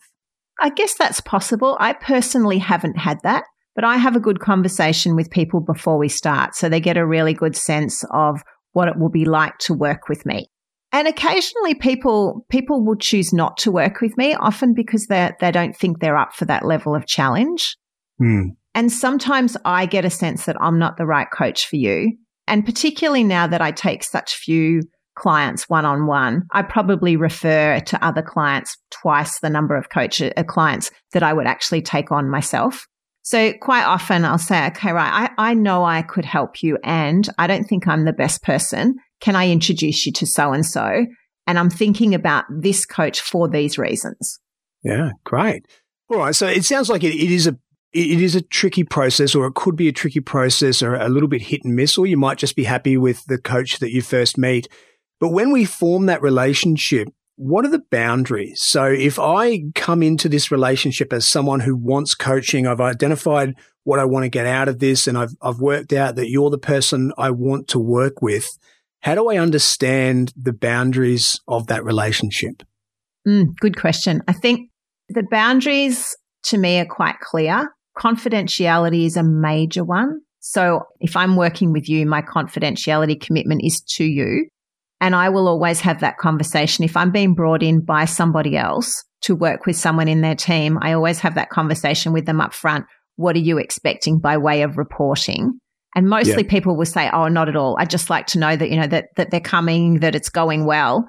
[0.60, 1.78] I guess that's possible.
[1.80, 3.44] I personally haven't had that,
[3.76, 6.56] but I have a good conversation with people before we start.
[6.56, 8.42] So they get a really good sense of
[8.74, 10.50] what it will be like to work with me.
[10.96, 15.52] And occasionally people, people will choose not to work with me, often because they, they
[15.52, 17.76] don't think they're up for that level of challenge.
[18.18, 18.52] Hmm.
[18.74, 22.16] And sometimes I get a sense that I'm not the right coach for you.
[22.48, 24.84] And particularly now that I take such few
[25.16, 30.22] clients one on one, I probably refer to other clients twice the number of coach
[30.22, 32.88] uh, clients that I would actually take on myself.
[33.26, 37.28] So quite often I'll say, okay, right, I, I know I could help you and
[37.40, 38.98] I don't think I'm the best person.
[39.20, 41.08] Can I introduce you to so and so?
[41.48, 44.40] And I'm thinking about this coach for these reasons.
[44.84, 45.66] Yeah, great.
[46.08, 46.36] All right.
[46.36, 47.58] So it sounds like it, it is a
[47.94, 51.30] it is a tricky process or it could be a tricky process or a little
[51.30, 54.04] bit hit and miss, or you might just be happy with the coach that you
[54.04, 54.68] first meet.
[55.20, 58.62] But when we form that relationship, what are the boundaries?
[58.62, 64.00] So if I come into this relationship as someone who wants coaching, I've identified what
[64.00, 66.58] I want to get out of this and I've, I've worked out that you're the
[66.58, 68.48] person I want to work with.
[69.02, 72.64] How do I understand the boundaries of that relationship?
[73.28, 74.22] Mm, good question.
[74.28, 74.72] I think
[75.10, 80.22] the boundaries to me are quite clear confidentiality is a major one.
[80.40, 84.48] So if I'm working with you, my confidentiality commitment is to you.
[85.02, 86.86] And I will always have that conversation.
[86.86, 90.78] If I'm being brought in by somebody else to work with someone in their team,
[90.82, 92.86] I always have that conversation with them up front.
[93.18, 95.60] What are you expecting by way of reporting?
[95.96, 96.50] And mostly yeah.
[96.50, 97.78] people will say, Oh, not at all.
[97.80, 100.66] I just like to know that, you know, that, that they're coming, that it's going
[100.66, 101.08] well.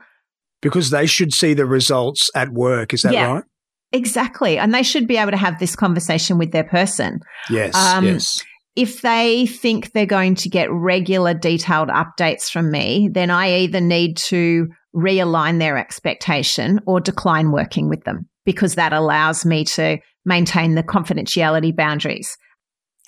[0.63, 2.95] Because they should see the results at work.
[2.95, 3.33] Is that yeah.
[3.33, 3.45] right?
[3.93, 4.59] Exactly.
[4.59, 7.21] And they should be able to have this conversation with their person.
[7.51, 7.75] Yes.
[7.75, 8.43] Um, yes.
[8.77, 13.81] If they think they're going to get regular detailed updates from me, then I either
[13.81, 19.99] need to realign their expectation or decline working with them because that allows me to
[20.25, 22.37] maintain the confidentiality boundaries.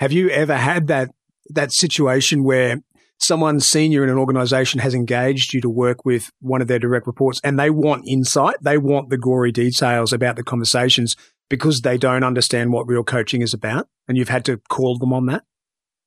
[0.00, 1.10] Have you ever had that
[1.50, 2.82] that situation where
[3.18, 7.06] someone senior in an organization has engaged you to work with one of their direct
[7.06, 8.56] reports and they want insight.
[8.60, 11.16] They want the gory details about the conversations
[11.48, 13.88] because they don't understand what real coaching is about.
[14.06, 15.44] And you've had to call them on that.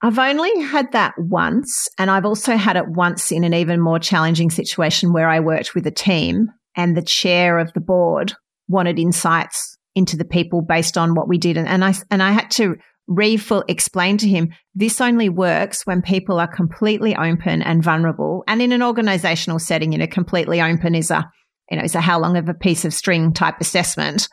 [0.04, 1.88] I've only had that once.
[1.98, 5.76] And I've also had it once in an even more challenging situation where I worked
[5.76, 8.34] with a team and the chair of the board
[8.68, 11.58] wanted insights into the people based on what we did.
[11.58, 12.76] And, and I, and I had to
[13.10, 18.44] Refull explained to him this only works when people are completely open and vulnerable.
[18.48, 21.30] And in an organizational setting, you know, completely open is a,
[21.70, 24.30] you know, is a how long of a piece of string type assessment.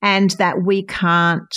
[0.00, 1.54] And that we can't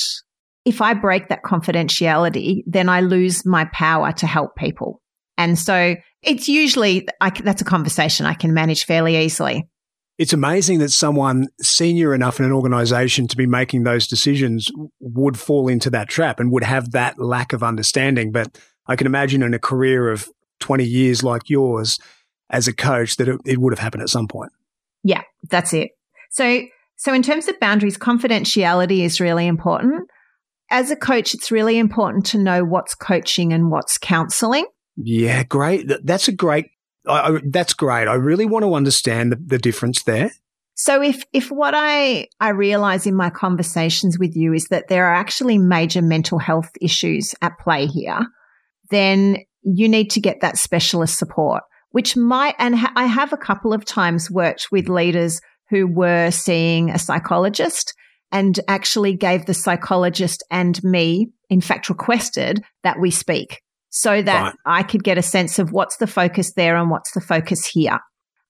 [0.65, 5.01] if I break that confidentiality, then I lose my power to help people.
[5.37, 9.67] And so it's usually, I, that's a conversation I can manage fairly easily.
[10.17, 15.37] It's amazing that someone senior enough in an organization to be making those decisions would
[15.37, 18.31] fall into that trap and would have that lack of understanding.
[18.31, 20.29] But I can imagine in a career of
[20.61, 21.99] 20 years like yours
[22.49, 24.53] as a coach that it, it would have happened at some point.
[25.03, 25.91] Yeah, that's it.
[26.31, 26.61] So,
[26.95, 30.09] so in terms of boundaries, confidentiality is really important.
[30.71, 34.65] As a coach, it's really important to know what's coaching and what's counseling.
[34.97, 35.91] Yeah, great.
[36.03, 36.67] That's a great
[37.07, 38.07] I, I, that's great.
[38.07, 40.31] I really want to understand the, the difference there.
[40.75, 45.05] So if if what I I realize in my conversations with you is that there
[45.05, 48.27] are actually major mental health issues at play here,
[48.89, 53.37] then you need to get that specialist support, which might and ha- I have a
[53.37, 57.93] couple of times worked with leaders who were seeing a psychologist
[58.35, 64.41] and actually gave the psychologist and me in fact requested that we speak so that
[64.41, 64.55] right.
[64.65, 67.97] I could get a sense of what's the focus there and what's the focus here.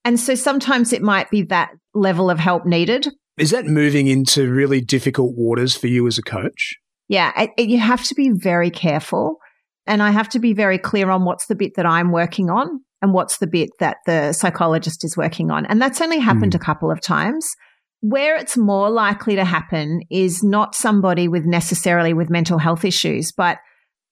[0.04, 3.08] And so sometimes it might be that level of help needed.
[3.38, 6.78] Is that moving into really difficult waters for you as a coach?
[7.08, 9.38] Yeah, it, it, you have to be very careful.
[9.86, 12.80] And I have to be very clear on what's the bit that I'm working on
[13.04, 15.68] and what's the bit that the psychologist is working on.
[15.68, 16.56] And that's only happened mm.
[16.56, 17.56] a couple of times.
[18.02, 23.32] Where it's more likely to happen is not somebody with necessarily with mental health issues,
[23.32, 23.58] but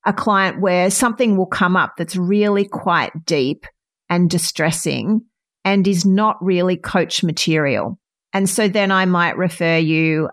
[0.05, 3.65] a client where something will come up that's really quite deep
[4.09, 5.21] and distressing
[5.63, 7.99] and is not really coach material.
[8.33, 10.29] And so then I might refer you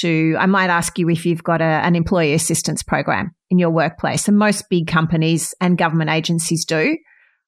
[0.00, 3.70] to, I might ask you if you've got a, an employee assistance program in your
[3.70, 4.28] workplace.
[4.28, 6.98] And most big companies and government agencies do.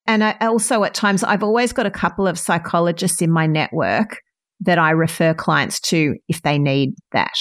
[0.06, 4.20] And I also at times, I've always got a couple of psychologists in my network
[4.60, 7.34] that I refer clients to if they need that.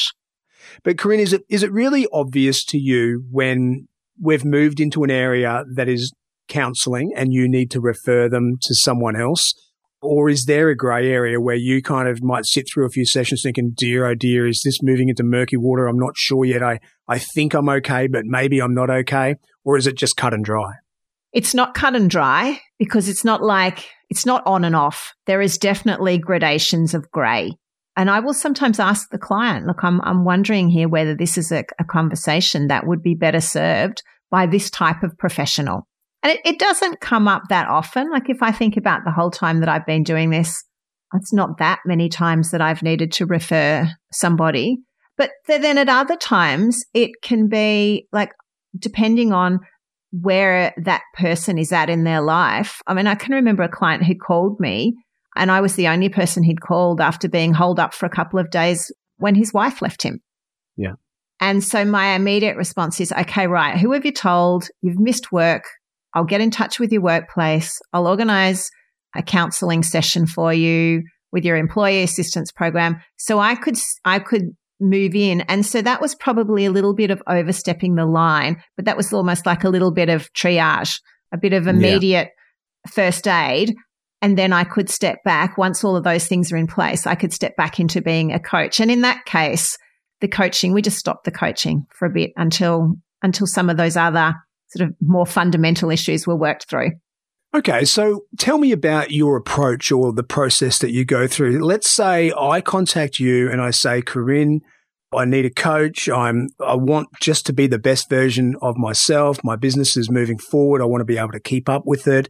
[0.83, 3.87] But Corinne, is it, is it really obvious to you when
[4.19, 6.11] we've moved into an area that is
[6.47, 9.53] counseling and you need to refer them to someone else?
[10.01, 13.05] Or is there a grey area where you kind of might sit through a few
[13.05, 15.87] sessions thinking, dear, oh dear, is this moving into murky water?
[15.87, 16.61] I'm not sure yet.
[16.61, 19.35] I, I think I'm okay, but maybe I'm not okay.
[19.63, 20.73] Or is it just cut and dry?
[21.33, 25.13] It's not cut and dry because it's not like, it's not on and off.
[25.25, 27.57] There is definitely gradations of grey.
[27.97, 31.51] And I will sometimes ask the client, look, I'm, I'm wondering here whether this is
[31.51, 35.87] a, a conversation that would be better served by this type of professional.
[36.21, 38.11] And it, it doesn't come up that often.
[38.11, 40.63] Like if I think about the whole time that I've been doing this,
[41.13, 44.79] it's not that many times that I've needed to refer somebody.
[45.17, 48.31] But then at other times, it can be like,
[48.77, 49.59] depending on
[50.21, 52.81] where that person is at in their life.
[52.87, 54.93] I mean, I can remember a client who called me
[55.35, 58.39] and I was the only person he'd called after being holed up for a couple
[58.39, 60.21] of days when his wife left him.
[60.77, 60.93] Yeah.
[61.41, 63.77] And so my immediate response is, okay, right.
[63.77, 64.69] Who have you told?
[64.81, 65.63] You've missed work.
[66.13, 67.77] I'll get in touch with your workplace.
[67.91, 68.69] I'll organize
[69.15, 73.01] a counseling session for you with your employee assistance program.
[73.17, 73.75] So I could,
[74.05, 75.41] I could move in.
[75.41, 79.13] And so that was probably a little bit of overstepping the line, but that was
[79.13, 80.99] almost like a little bit of triage,
[81.31, 82.29] a bit of immediate
[82.85, 82.91] yeah.
[82.91, 83.75] first aid
[84.25, 87.05] and then I could step back once all of those things are in place.
[87.05, 88.79] I could step back into being a coach.
[88.79, 89.77] And in that case,
[90.19, 93.95] the coaching, we just stopped the coaching for a bit until, until some of those
[93.95, 94.33] other
[94.69, 96.93] sort of more fundamental issues were worked through.
[97.55, 101.63] Okay, so tell me about your approach or the process that you go through.
[101.63, 104.59] Let's say I contact you and I say, Corinne,
[105.15, 106.09] I need a coach.
[106.09, 109.39] I'm, I want just to be the best version of myself.
[109.43, 110.81] My business is moving forward.
[110.81, 112.27] I want to be able to keep up with it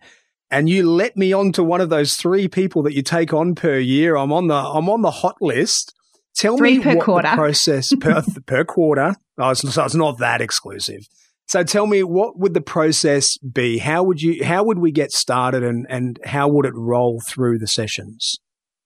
[0.51, 3.55] and you let me on to one of those three people that you take on
[3.55, 4.15] per year.
[4.15, 5.93] I'm on the I'm on the hot list.
[6.35, 7.29] Tell three me per what quarter.
[7.29, 9.15] the process per per quarter.
[9.37, 11.07] Oh, it's, so it's not that exclusive.
[11.47, 13.77] So tell me what would the process be?
[13.77, 17.59] How would you how would we get started and and how would it roll through
[17.59, 18.39] the sessions?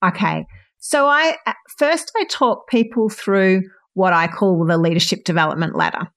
[0.06, 0.46] Okay.
[0.80, 3.62] So I uh, first I talk people through
[3.94, 6.08] what I call the leadership development ladder.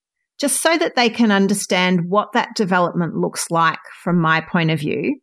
[0.40, 4.80] Just so that they can understand what that development looks like from my point of
[4.80, 5.20] view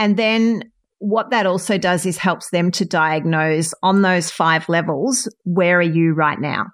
[0.00, 0.62] and then
[0.98, 5.82] what that also does is helps them to diagnose on those five levels, where are
[5.82, 6.66] you right now?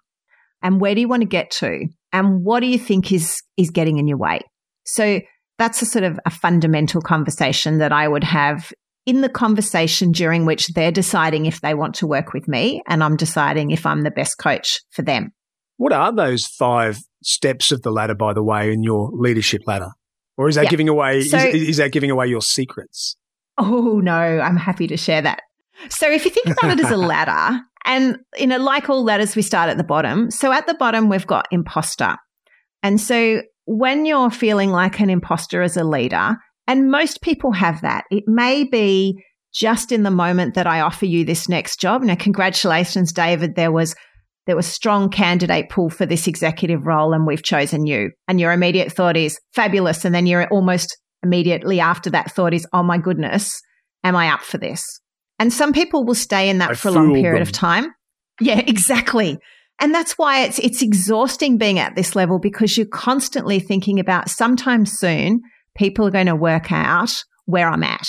[0.63, 1.87] And where do you want to get to?
[2.17, 4.40] And what do you think is, is getting in your way?
[4.85, 5.21] So
[5.58, 8.73] that's a sort of a fundamental conversation that I would have
[9.04, 13.04] in the conversation during which they're deciding if they want to work with me and
[13.04, 15.33] I'm deciding if I'm the best coach for them.
[15.77, 19.90] What are those five steps of the ladder, by the way, in your leadership ladder?
[20.38, 20.71] Or is that yeah.
[20.71, 23.14] giving away, so, is, is that giving away your secrets?
[23.58, 25.40] Oh, no, I'm happy to share that.
[25.88, 29.37] So if you think about it as a ladder, and you know, like all ladders,
[29.37, 30.31] we start at the bottom.
[30.31, 32.16] So at the bottom, we've got imposter.
[32.83, 37.81] And so when you're feeling like an imposter as a leader, and most people have
[37.83, 39.22] that, it may be
[39.54, 42.02] just in the moment that I offer you this next job.
[42.02, 43.54] Now, congratulations, David.
[43.54, 43.94] There was
[44.46, 48.12] there was strong candidate pool for this executive role and we've chosen you.
[48.29, 50.04] And your immediate thought is fabulous.
[50.04, 53.60] And then you're almost immediately after that thought is, oh my goodness,
[54.04, 55.00] am I up for this?
[55.38, 57.42] And some people will stay in that I for a long period them.
[57.42, 57.94] of time.
[58.40, 59.38] Yeah, exactly.
[59.80, 64.30] And that's why it's it's exhausting being at this level because you're constantly thinking about
[64.30, 65.42] sometime soon
[65.76, 67.12] people are going to work out
[67.44, 68.08] where I'm at.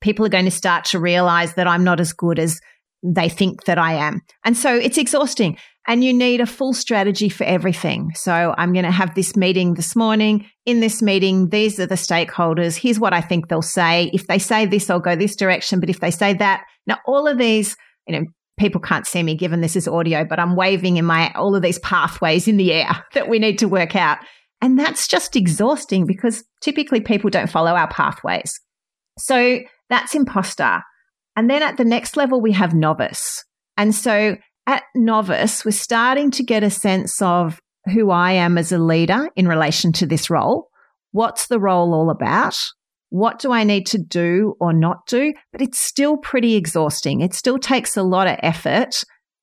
[0.00, 2.60] People are going to start to realize that I'm not as good as
[3.02, 4.20] they think that I am.
[4.44, 5.56] And so it's exhausting
[5.86, 8.12] and you need a full strategy for everything.
[8.14, 10.46] So I'm going to have this meeting this morning.
[10.66, 12.76] In this meeting, these are the stakeholders.
[12.76, 14.10] Here's what I think they'll say.
[14.12, 15.80] If they say this, I'll go this direction.
[15.80, 17.76] But if they say that, now all of these,
[18.06, 18.26] you know,
[18.58, 21.62] people can't see me given this is audio, but I'm waving in my all of
[21.62, 24.18] these pathways in the air that we need to work out.
[24.60, 28.60] And that's just exhausting because typically people don't follow our pathways.
[29.18, 30.82] So that's imposter.
[31.36, 33.42] And then at the next level, we have novice.
[33.78, 38.72] And so at novice, we're starting to get a sense of who I am as
[38.72, 40.68] a leader in relation to this role.
[41.12, 42.56] What's the role all about?
[43.08, 45.32] What do I need to do or not do?
[45.50, 47.20] But it's still pretty exhausting.
[47.20, 49.02] It still takes a lot of effort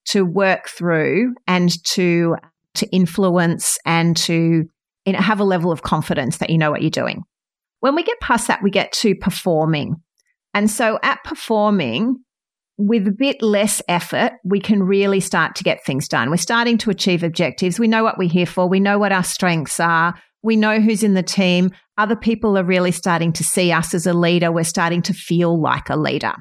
[0.09, 2.37] to work through and to,
[2.75, 4.63] to influence and to
[5.05, 7.23] you know, have a level of confidence that you know what you're doing.
[7.81, 9.95] When we get past that, we get to performing.
[10.53, 12.17] And so at performing,
[12.77, 16.29] with a bit less effort, we can really start to get things done.
[16.29, 17.79] We're starting to achieve objectives.
[17.79, 18.69] We know what we're here for.
[18.69, 20.13] We know what our strengths are.
[20.43, 21.71] We know who's in the team.
[21.97, 24.51] Other people are really starting to see us as a leader.
[24.51, 26.33] We're starting to feel like a leader.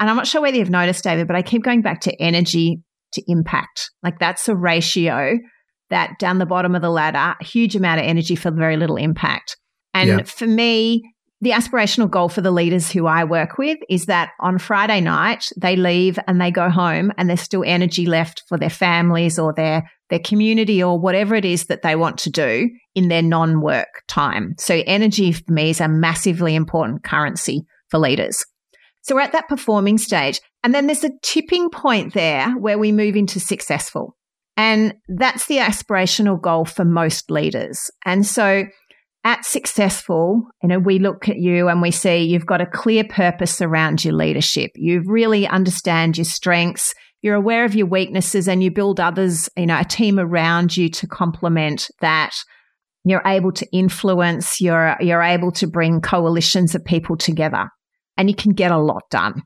[0.00, 2.82] And I'm not sure whether you've noticed, David, but I keep going back to energy
[3.12, 3.90] to impact.
[4.02, 5.38] Like that's a ratio
[5.90, 8.96] that down the bottom of the ladder, a huge amount of energy for very little
[8.96, 9.56] impact.
[9.94, 10.22] And yeah.
[10.24, 11.02] for me,
[11.40, 15.50] the aspirational goal for the leaders who I work with is that on Friday night,
[15.56, 19.52] they leave and they go home and there's still energy left for their families or
[19.52, 23.60] their, their community or whatever it is that they want to do in their non
[23.60, 24.54] work time.
[24.58, 28.42] So energy for me is a massively important currency for leaders.
[29.02, 30.40] So we're at that performing stage.
[30.64, 34.16] And then there's a tipping point there where we move into successful.
[34.56, 37.90] And that's the aspirational goal for most leaders.
[38.06, 38.64] And so
[39.26, 43.02] at successful, you know, we look at you and we see you've got a clear
[43.02, 44.70] purpose around your leadership.
[44.76, 46.94] You really understand your strengths.
[47.22, 50.88] You're aware of your weaknesses and you build others, you know, a team around you
[50.90, 52.36] to complement that.
[53.02, 54.60] You're able to influence.
[54.60, 57.68] You're, you're able to bring coalitions of people together
[58.16, 59.42] and you can get a lot done.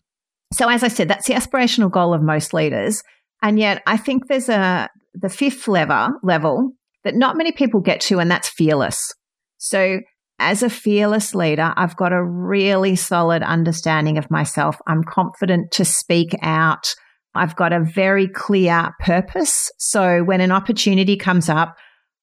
[0.53, 3.03] So as I said, that's the aspirational goal of most leaders.
[3.41, 6.73] And yet I think there's a, the fifth level, level
[7.05, 9.15] that not many people get to, and that's fearless.
[9.61, 10.01] So
[10.39, 14.77] as a fearless leader, I've got a really solid understanding of myself.
[14.87, 16.95] I'm confident to speak out.
[17.35, 19.71] I've got a very clear purpose.
[19.79, 21.77] So when an opportunity comes up,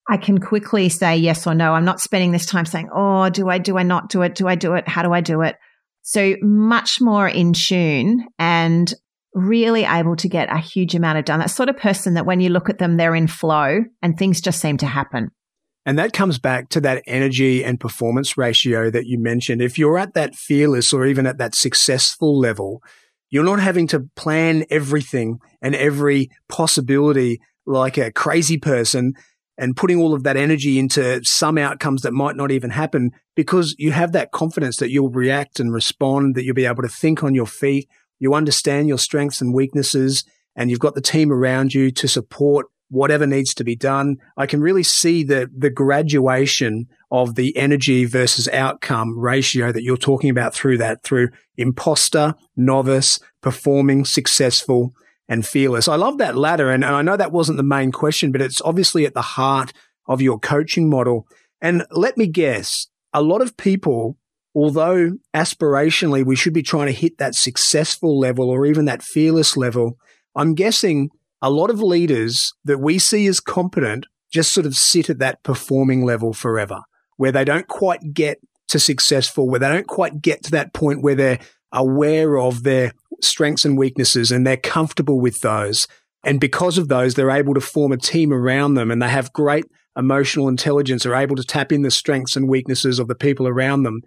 [0.10, 1.74] I can quickly say yes or no.
[1.74, 4.34] I'm not spending this time saying, Oh, do I, do I not do it?
[4.34, 4.88] Do I do it?
[4.88, 5.56] How do I do it?
[6.02, 8.92] So much more in tune and
[9.36, 11.40] really able to get a huge amount of done.
[11.40, 14.42] That sort of person that when you look at them, they're in flow and things
[14.42, 15.30] just seem to happen.
[15.88, 19.62] And that comes back to that energy and performance ratio that you mentioned.
[19.62, 22.84] If you're at that fearless or even at that successful level,
[23.30, 29.14] you're not having to plan everything and every possibility like a crazy person
[29.58, 33.74] and putting all of that energy into some outcomes that might not even happen because
[33.78, 37.24] you have that confidence that you'll react and respond, that you'll be able to think
[37.24, 37.88] on your feet.
[38.20, 42.66] You understand your strengths and weaknesses and you've got the team around you to support
[42.90, 44.18] whatever needs to be done.
[44.38, 49.98] I can really see the, the graduation of the energy versus outcome ratio that you're
[49.98, 54.94] talking about through that, through imposter, novice, performing, successful,
[55.28, 55.88] and fearless.
[55.88, 56.72] I love that ladder.
[56.72, 59.74] And, and I know that wasn't the main question, but it's obviously at the heart
[60.08, 61.28] of your coaching model.
[61.62, 64.18] And let me guess, a lot of people,
[64.56, 69.58] although aspirationally we should be trying to hit that successful level or even that fearless
[69.58, 69.98] level,
[70.36, 71.10] I'm guessing
[71.42, 75.44] a lot of leaders that we see as competent just sort of sit at that
[75.44, 76.82] performing level forever,
[77.18, 81.02] where they don't quite get to successful, where they don't quite get to that point
[81.02, 81.40] where they're
[81.72, 85.88] aware of their strengths and weaknesses and they're comfortable with those.
[86.24, 89.34] And because of those, they're able to form a team around them and they have
[89.34, 89.66] great
[89.98, 93.84] emotional intelligence, are able to tap in the strengths and weaknesses of the people around
[93.84, 94.02] them.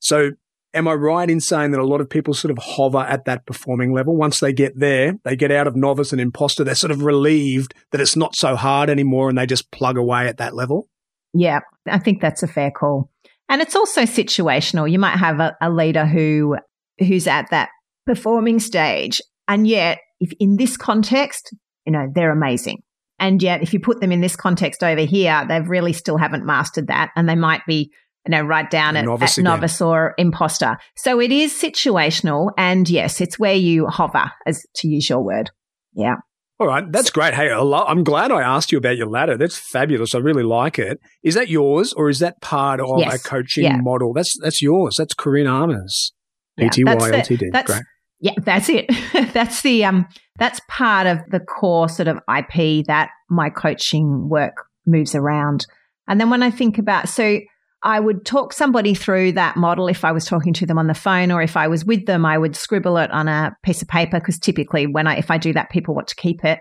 [0.00, 0.32] So
[0.76, 3.46] Am I right in saying that a lot of people sort of hover at that
[3.46, 4.14] performing level?
[4.14, 7.74] Once they get there, they get out of novice and imposter, they're sort of relieved
[7.92, 10.88] that it's not so hard anymore and they just plug away at that level?
[11.32, 13.10] Yeah, I think that's a fair call.
[13.48, 14.90] And it's also situational.
[14.90, 16.56] You might have a, a leader who
[16.98, 17.68] who's at that
[18.06, 21.54] performing stage, and yet if in this context,
[21.84, 22.82] you know, they're amazing.
[23.18, 26.44] And yet, if you put them in this context over here, they've really still haven't
[26.44, 27.90] mastered that, and they might be,
[28.26, 30.78] you know, right down at novice, at novice or imposter.
[30.96, 35.50] So it is situational, and yes, it's where you hover, as to use your word.
[35.94, 36.16] Yeah.
[36.58, 37.34] All right, that's great.
[37.34, 39.36] Hey, I'm glad I asked you about your ladder.
[39.36, 40.14] That's fabulous.
[40.14, 40.98] I really like it.
[41.22, 43.14] Is that yours, or is that part of yes.
[43.14, 43.76] a coaching yeah.
[43.76, 44.14] model?
[44.14, 44.96] That's that's yours.
[44.96, 46.14] That's Corinne Armour's
[46.58, 47.52] PTY yeah, Ltd.
[47.52, 47.82] That's, great.
[48.20, 48.90] Yeah, that's it.
[49.34, 50.06] that's the um
[50.38, 55.66] that's part of the core sort of IP that my coaching work moves around.
[56.08, 57.40] And then when I think about so
[57.82, 60.94] I would talk somebody through that model if I was talking to them on the
[60.94, 63.88] phone or if I was with them, I would scribble it on a piece of
[63.88, 66.60] paper because typically when I if I do that, people want to keep it.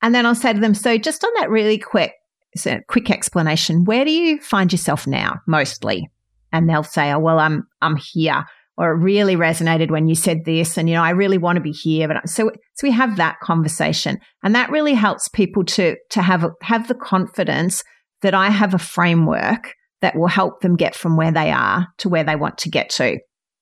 [0.00, 2.12] And then I'll say to them, so just on that really quick
[2.54, 6.08] so quick explanation, where do you find yourself now mostly?
[6.52, 8.44] And they'll say, oh well, I'm I'm here
[8.78, 11.62] or it really resonated when you said this and you know i really want to
[11.62, 15.96] be here but so so we have that conversation and that really helps people to
[16.10, 17.84] to have have the confidence
[18.22, 22.08] that i have a framework that will help them get from where they are to
[22.08, 23.18] where they want to get to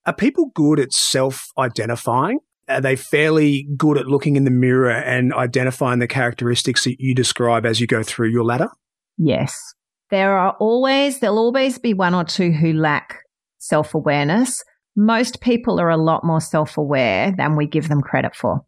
[0.06, 2.38] are people good at self identifying
[2.68, 7.14] are they fairly good at looking in the mirror and identifying the characteristics that you
[7.14, 8.68] describe as you go through your ladder
[9.16, 9.56] yes
[10.10, 13.18] there are always there'll always be one or two who lack
[13.58, 14.64] self awareness
[14.96, 18.60] most people are a lot more self aware than we give them credit for.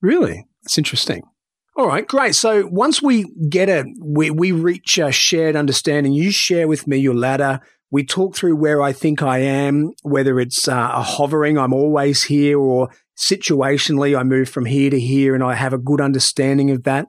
[0.00, 0.46] Really?
[0.62, 1.22] That's interesting.
[1.76, 2.34] All right, great.
[2.34, 6.98] So once we get it, we, we reach a shared understanding, you share with me
[6.98, 7.60] your ladder.
[7.92, 12.24] We talk through where I think I am, whether it's uh, a hovering, I'm always
[12.24, 16.70] here, or situationally, I move from here to here and I have a good understanding
[16.70, 17.06] of that.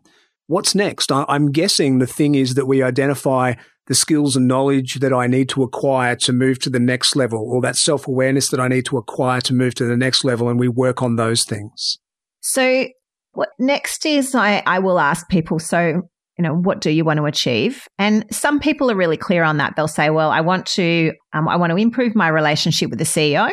[0.48, 1.12] What's next?
[1.12, 3.54] I, I'm guessing the thing is that we identify
[3.88, 7.40] the skills and knowledge that I need to acquire to move to the next level
[7.40, 10.50] or that self awareness that I need to acquire to move to the next level.
[10.50, 12.00] And we work on those things.
[12.42, 12.88] So,
[13.34, 16.02] what next is I, I will ask people, so,
[16.38, 17.88] you know, what do you want to achieve?
[17.98, 19.76] And some people are really clear on that.
[19.76, 23.06] They'll say, well, I want to, um, I want to improve my relationship with the
[23.06, 23.50] CEO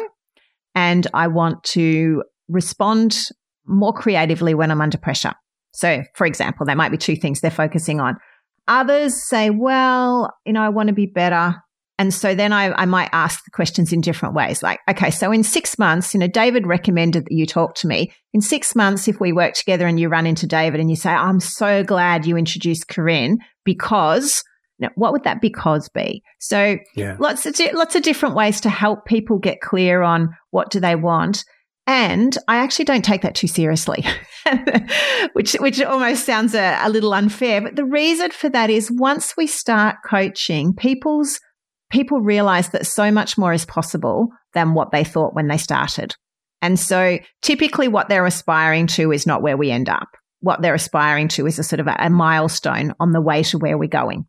[0.75, 3.19] and I want to respond
[3.67, 5.35] more creatively when I'm under pressure.
[5.73, 8.17] So, for example, there might be two things they're focusing on.
[8.67, 11.57] Others say, well, you know, I want to be better.
[11.99, 14.63] And so then I, I might ask the questions in different ways.
[14.63, 18.13] Like, okay, so in six months, you know, David recommended that you talk to me.
[18.33, 21.11] In six months, if we work together and you run into David and you say,
[21.11, 24.45] I'm so glad you introduced Corinne because
[24.79, 26.23] now, what would that because be?
[26.39, 27.17] So yeah.
[27.19, 30.95] lots of lots of different ways to help people get clear on what do they
[30.95, 31.45] want.
[31.89, 34.05] And I actually don't take that too seriously,
[35.33, 37.63] which, which almost sounds a, a little unfair.
[37.63, 41.41] But the reason for that is once we start coaching, people's,
[41.91, 46.15] people realize that so much more is possible than what they thought when they started.
[46.61, 50.09] And so typically what they're aspiring to is not where we end up.
[50.41, 53.59] What they're aspiring to is a sort of a, a milestone on the way to
[53.59, 54.27] where we're going.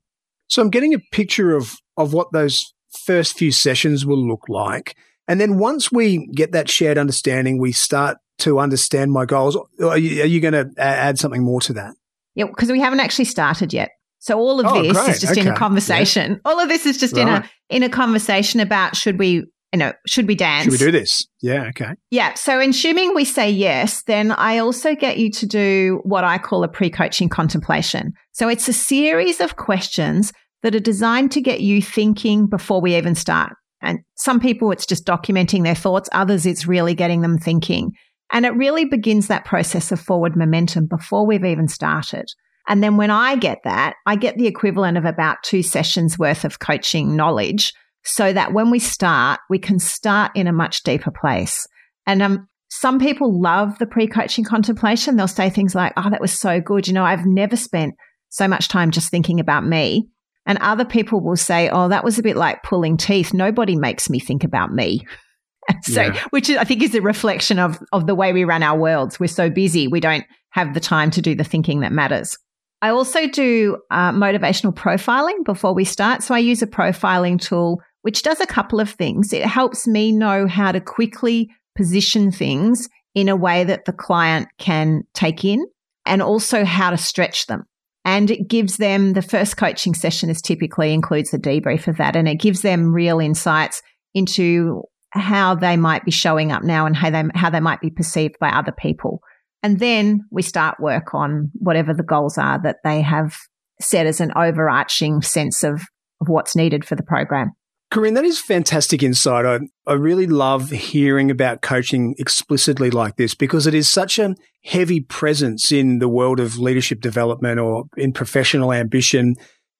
[0.47, 2.73] So I'm getting a picture of, of what those
[3.05, 4.95] first few sessions will look like.
[5.27, 9.57] And then once we get that shared understanding, we start to understand my goals.
[9.81, 11.93] Are you, you going to add something more to that?
[12.33, 13.91] Yeah, because we haven't actually started yet.
[14.19, 15.09] So all of oh, this great.
[15.09, 15.41] is just okay.
[15.41, 16.31] in a conversation.
[16.33, 16.37] Yeah.
[16.45, 17.21] All of this is just right.
[17.21, 20.63] in a in a conversation about should we you know, should we dance?
[20.63, 21.27] Should we do this?
[21.41, 21.91] Yeah, okay.
[22.09, 22.33] Yeah.
[22.33, 26.63] So, assuming we say yes, then I also get you to do what I call
[26.63, 28.13] a pre coaching contemplation.
[28.31, 32.95] So, it's a series of questions that are designed to get you thinking before we
[32.95, 33.53] even start.
[33.81, 36.09] And some people, it's just documenting their thoughts.
[36.11, 37.91] Others, it's really getting them thinking.
[38.31, 42.25] And it really begins that process of forward momentum before we've even started.
[42.67, 46.45] And then when I get that, I get the equivalent of about two sessions worth
[46.45, 51.11] of coaching knowledge so that when we start, we can start in a much deeper
[51.11, 51.65] place.
[52.05, 55.15] And um, some people love the pre coaching contemplation.
[55.15, 56.87] They'll say things like, Oh, that was so good.
[56.87, 57.95] You know, I've never spent
[58.29, 60.07] so much time just thinking about me.
[60.45, 63.33] And other people will say, oh, that was a bit like pulling teeth.
[63.33, 65.01] Nobody makes me think about me.
[65.83, 66.23] so, yeah.
[66.31, 69.19] which I think is a reflection of, of the way we run our worlds.
[69.19, 72.35] We're so busy, we don't have the time to do the thinking that matters.
[72.81, 76.23] I also do uh, motivational profiling before we start.
[76.23, 79.33] So I use a profiling tool which does a couple of things.
[79.33, 84.47] It helps me know how to quickly position things in a way that the client
[84.57, 85.65] can take in
[86.05, 87.63] and also how to stretch them.
[88.05, 92.15] And it gives them the first coaching session is typically includes a debrief of that.
[92.15, 93.81] And it gives them real insights
[94.13, 97.89] into how they might be showing up now and how they, how they might be
[97.89, 99.21] perceived by other people.
[99.61, 103.35] And then we start work on whatever the goals are that they have
[103.81, 105.81] set as an overarching sense of
[106.21, 107.51] of what's needed for the program.
[107.91, 109.45] Corinne, that is fantastic insight.
[109.45, 114.35] I, I really love hearing about coaching explicitly like this because it is such a
[114.63, 119.35] heavy presence in the world of leadership development or in professional ambition.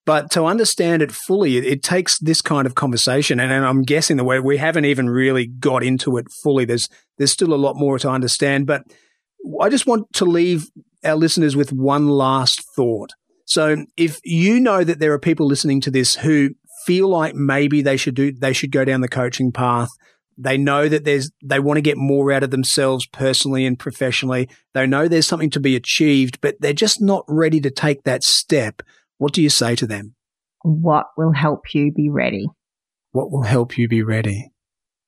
[0.08, 3.40] But to understand it fully, it, it takes this kind of conversation.
[3.40, 6.66] And, and, I'm guessing the way we haven't even really got into it fully.
[6.66, 8.86] There's, there's still a lot more to understand, but
[9.62, 10.68] I just want to leave
[11.04, 13.12] our listeners with one last thought.
[13.46, 16.52] So if you know that there are people listening to this who
[16.86, 19.90] feel like maybe they should do, they should go down the coaching path.
[20.38, 24.50] They know that there's, they want to get more out of themselves personally and professionally.
[24.74, 28.24] They know there's something to be achieved, but they're just not ready to take that
[28.24, 28.82] step.
[29.18, 30.16] What do you say to them?
[30.64, 32.48] What will help you be ready?
[33.12, 34.52] What will help you be ready?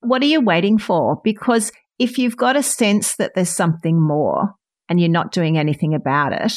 [0.01, 1.21] What are you waiting for?
[1.23, 1.71] Because
[2.01, 4.55] if you've got a sense that there's something more
[4.89, 6.53] and you're not doing anything about it,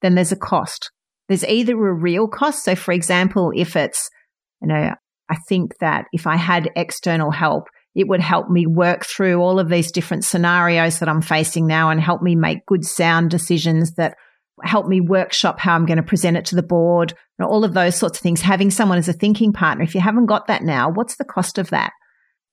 [0.00, 0.90] then there's a cost.
[1.28, 2.64] There's either a real cost.
[2.64, 4.08] So, for example, if it's
[4.62, 4.94] you know,
[5.28, 9.58] I think that if I had external help, it would help me work through all
[9.58, 13.94] of these different scenarios that I'm facing now and help me make good sound decisions
[13.94, 14.16] that
[14.62, 17.74] help me workshop how I'm going to present it to the board and all of
[17.74, 18.40] those sorts of things.
[18.40, 21.58] Having someone as a thinking partner, if you haven't got that now, what's the cost
[21.58, 21.92] of that?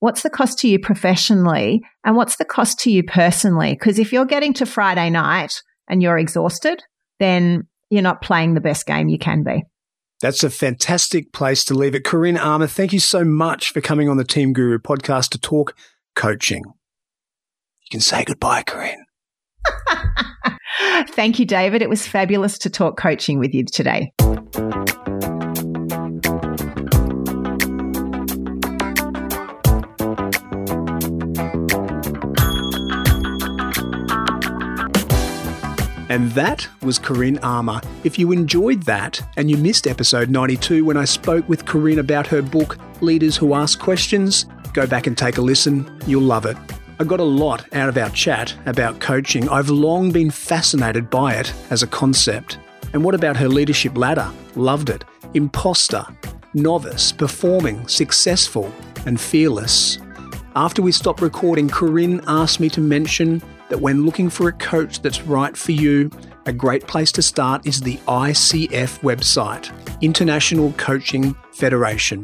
[0.03, 3.71] What's the cost to you professionally and what's the cost to you personally?
[3.71, 6.83] Because if you're getting to Friday night and you're exhausted,
[7.21, 9.63] then you're not playing the best game you can be.
[10.19, 12.03] That's a fantastic place to leave it.
[12.03, 15.73] Corinne Armour, thank you so much for coming on the Team Guru podcast to talk
[16.17, 16.63] coaching.
[16.65, 19.05] You can say goodbye, Corinne.
[21.11, 21.81] thank you, David.
[21.81, 24.11] It was fabulous to talk coaching with you today.
[36.13, 37.81] And that was Corinne Armour.
[38.03, 42.27] If you enjoyed that and you missed episode 92 when I spoke with Corinne about
[42.27, 45.91] her book, Leaders Who Ask Questions, go back and take a listen.
[46.05, 46.55] You'll love it.
[46.99, 49.49] I got a lot out of our chat about coaching.
[49.49, 52.59] I've long been fascinated by it as a concept.
[52.93, 54.31] And what about her leadership ladder?
[54.55, 55.03] Loved it.
[55.33, 56.05] Imposter,
[56.53, 58.71] novice, performing, successful,
[59.07, 59.97] and fearless.
[60.55, 63.41] After we stopped recording, Corinne asked me to mention
[63.73, 66.11] that when looking for a coach that's right for you,
[66.45, 72.23] a great place to start is the ICF website, International Coaching Federation.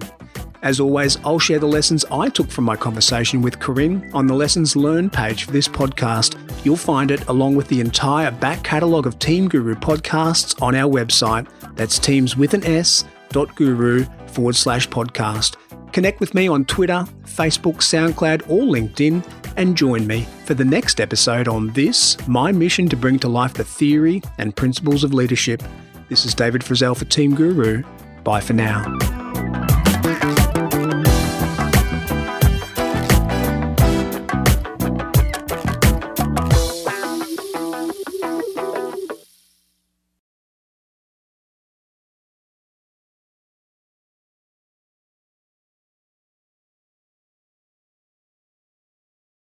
[0.62, 4.36] As always, I'll share the lessons I took from my conversation with Corinne on the
[4.36, 6.38] Lessons Learned page for this podcast.
[6.64, 10.92] You'll find it along with the entire back catalogue of Team Guru podcasts on our
[10.94, 11.48] website.
[11.76, 15.56] That's teams with an S dot guru forward slash podcast.
[15.92, 19.26] Connect with me on Twitter, Facebook, SoundCloud, or LinkedIn
[19.58, 23.54] and join me for the next episode on this, my mission to bring to life
[23.54, 25.62] the theory and principles of leadership.
[26.08, 27.84] This is David Frizzell for Team Guru.
[28.24, 29.29] Bye for now.